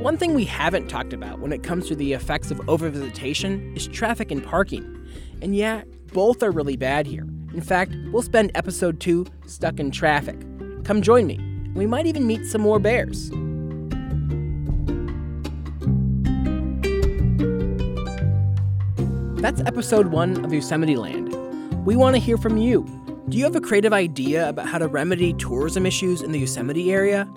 One 0.00 0.16
thing 0.16 0.34
we 0.34 0.44
haven't 0.44 0.88
talked 0.88 1.12
about 1.12 1.38
when 1.38 1.52
it 1.52 1.62
comes 1.62 1.86
to 1.86 1.94
the 1.94 2.14
effects 2.14 2.50
of 2.50 2.58
overvisitation 2.62 3.76
is 3.76 3.86
traffic 3.86 4.32
and 4.32 4.42
parking. 4.42 5.06
And 5.40 5.54
yeah, 5.54 5.82
both 6.12 6.42
are 6.42 6.50
really 6.50 6.76
bad 6.76 7.06
here. 7.06 7.28
In 7.54 7.62
fact, 7.62 7.94
we'll 8.10 8.22
spend 8.22 8.50
episode 8.56 8.98
2 8.98 9.24
stuck 9.46 9.78
in 9.78 9.92
traffic. 9.92 10.40
Come 10.82 11.00
join 11.00 11.28
me. 11.28 11.38
We 11.76 11.86
might 11.86 12.06
even 12.06 12.26
meet 12.26 12.44
some 12.44 12.62
more 12.62 12.80
bears. 12.80 13.30
That's 19.46 19.60
episode 19.60 20.08
one 20.08 20.44
of 20.44 20.52
Yosemite 20.52 20.96
Land. 20.96 21.32
We 21.86 21.94
want 21.94 22.16
to 22.16 22.20
hear 22.20 22.36
from 22.36 22.56
you. 22.56 22.84
Do 23.28 23.38
you 23.38 23.44
have 23.44 23.54
a 23.54 23.60
creative 23.60 23.92
idea 23.92 24.48
about 24.48 24.66
how 24.66 24.78
to 24.78 24.88
remedy 24.88 25.34
tourism 25.34 25.86
issues 25.86 26.20
in 26.20 26.32
the 26.32 26.40
Yosemite 26.40 26.92
area? 26.92 27.28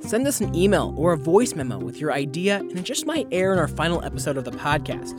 Send 0.00 0.26
us 0.26 0.42
an 0.42 0.54
email 0.54 0.92
or 0.98 1.14
a 1.14 1.16
voice 1.16 1.54
memo 1.54 1.78
with 1.78 1.96
your 1.96 2.12
idea, 2.12 2.58
and 2.58 2.72
it 2.78 2.82
just 2.82 3.06
might 3.06 3.26
air 3.32 3.54
in 3.54 3.58
our 3.58 3.68
final 3.68 4.04
episode 4.04 4.36
of 4.36 4.44
the 4.44 4.50
podcast. 4.50 5.18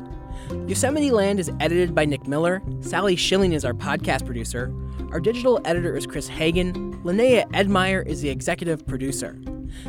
Yosemite 0.70 1.10
Land 1.10 1.40
is 1.40 1.50
edited 1.60 1.96
by 1.96 2.06
Nick 2.06 2.28
Miller. 2.28 2.62
Sally 2.82 3.16
Schilling 3.16 3.54
is 3.54 3.66
our 3.66 3.74
podcast 3.74 4.24
producer. 4.24 4.72
Our 5.12 5.20
digital 5.20 5.60
editor 5.66 5.98
is 5.98 6.06
Chris 6.06 6.28
Hagen. 6.28 7.02
Linnea 7.04 7.50
Edmeier 7.54 8.06
is 8.06 8.22
the 8.22 8.30
executive 8.30 8.86
producer. 8.86 9.42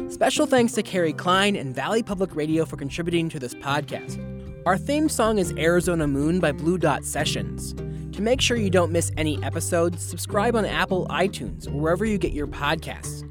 Special 0.09 0.47
thanks 0.47 0.73
to 0.73 0.83
Kerry 0.83 1.13
Klein 1.13 1.57
and 1.57 1.75
Valley 1.75 2.03
Public 2.03 2.35
Radio 2.35 2.65
for 2.65 2.79
contributing 2.79 3.29
to 3.29 3.39
this 3.39 3.53
podcast. 3.53 4.38
Our 4.69 4.77
theme 4.77 5.09
song 5.09 5.39
is 5.39 5.55
Arizona 5.57 6.07
Moon 6.07 6.41
by 6.41 6.53
Blue 6.53 6.77
Dot 6.77 7.03
Sessions. 7.03 7.73
To 8.15 8.21
make 8.21 8.43
sure 8.43 8.59
you 8.59 8.69
don't 8.69 8.93
miss 8.93 9.11
any 9.17 9.43
episodes, 9.43 10.03
subscribe 10.03 10.55
on 10.55 10.67
Apple 10.67 11.07
iTunes 11.09 11.67
or 11.67 11.71
wherever 11.71 12.05
you 12.05 12.19
get 12.19 12.33
your 12.33 12.47
podcasts. 12.47 13.25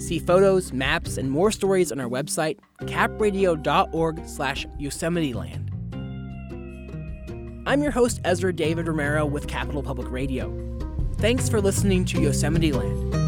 See 0.00 0.20
photos, 0.20 0.72
maps, 0.72 1.18
and 1.18 1.28
more 1.28 1.50
stories 1.50 1.90
on 1.90 1.98
our 1.98 2.08
website, 2.08 2.60
capradio.org 2.82 4.28
slash 4.28 4.66
Yosemiteland. 4.78 5.72
I'm 7.66 7.82
your 7.82 7.90
host, 7.90 8.20
Ezra 8.24 8.54
David 8.54 8.86
Romero 8.86 9.26
with 9.26 9.48
Capital 9.48 9.82
Public 9.82 10.08
Radio. 10.12 10.56
Thanks 11.16 11.48
for 11.48 11.60
listening 11.60 12.04
to 12.04 12.20
Yosemite 12.20 12.70
Land. 12.70 13.23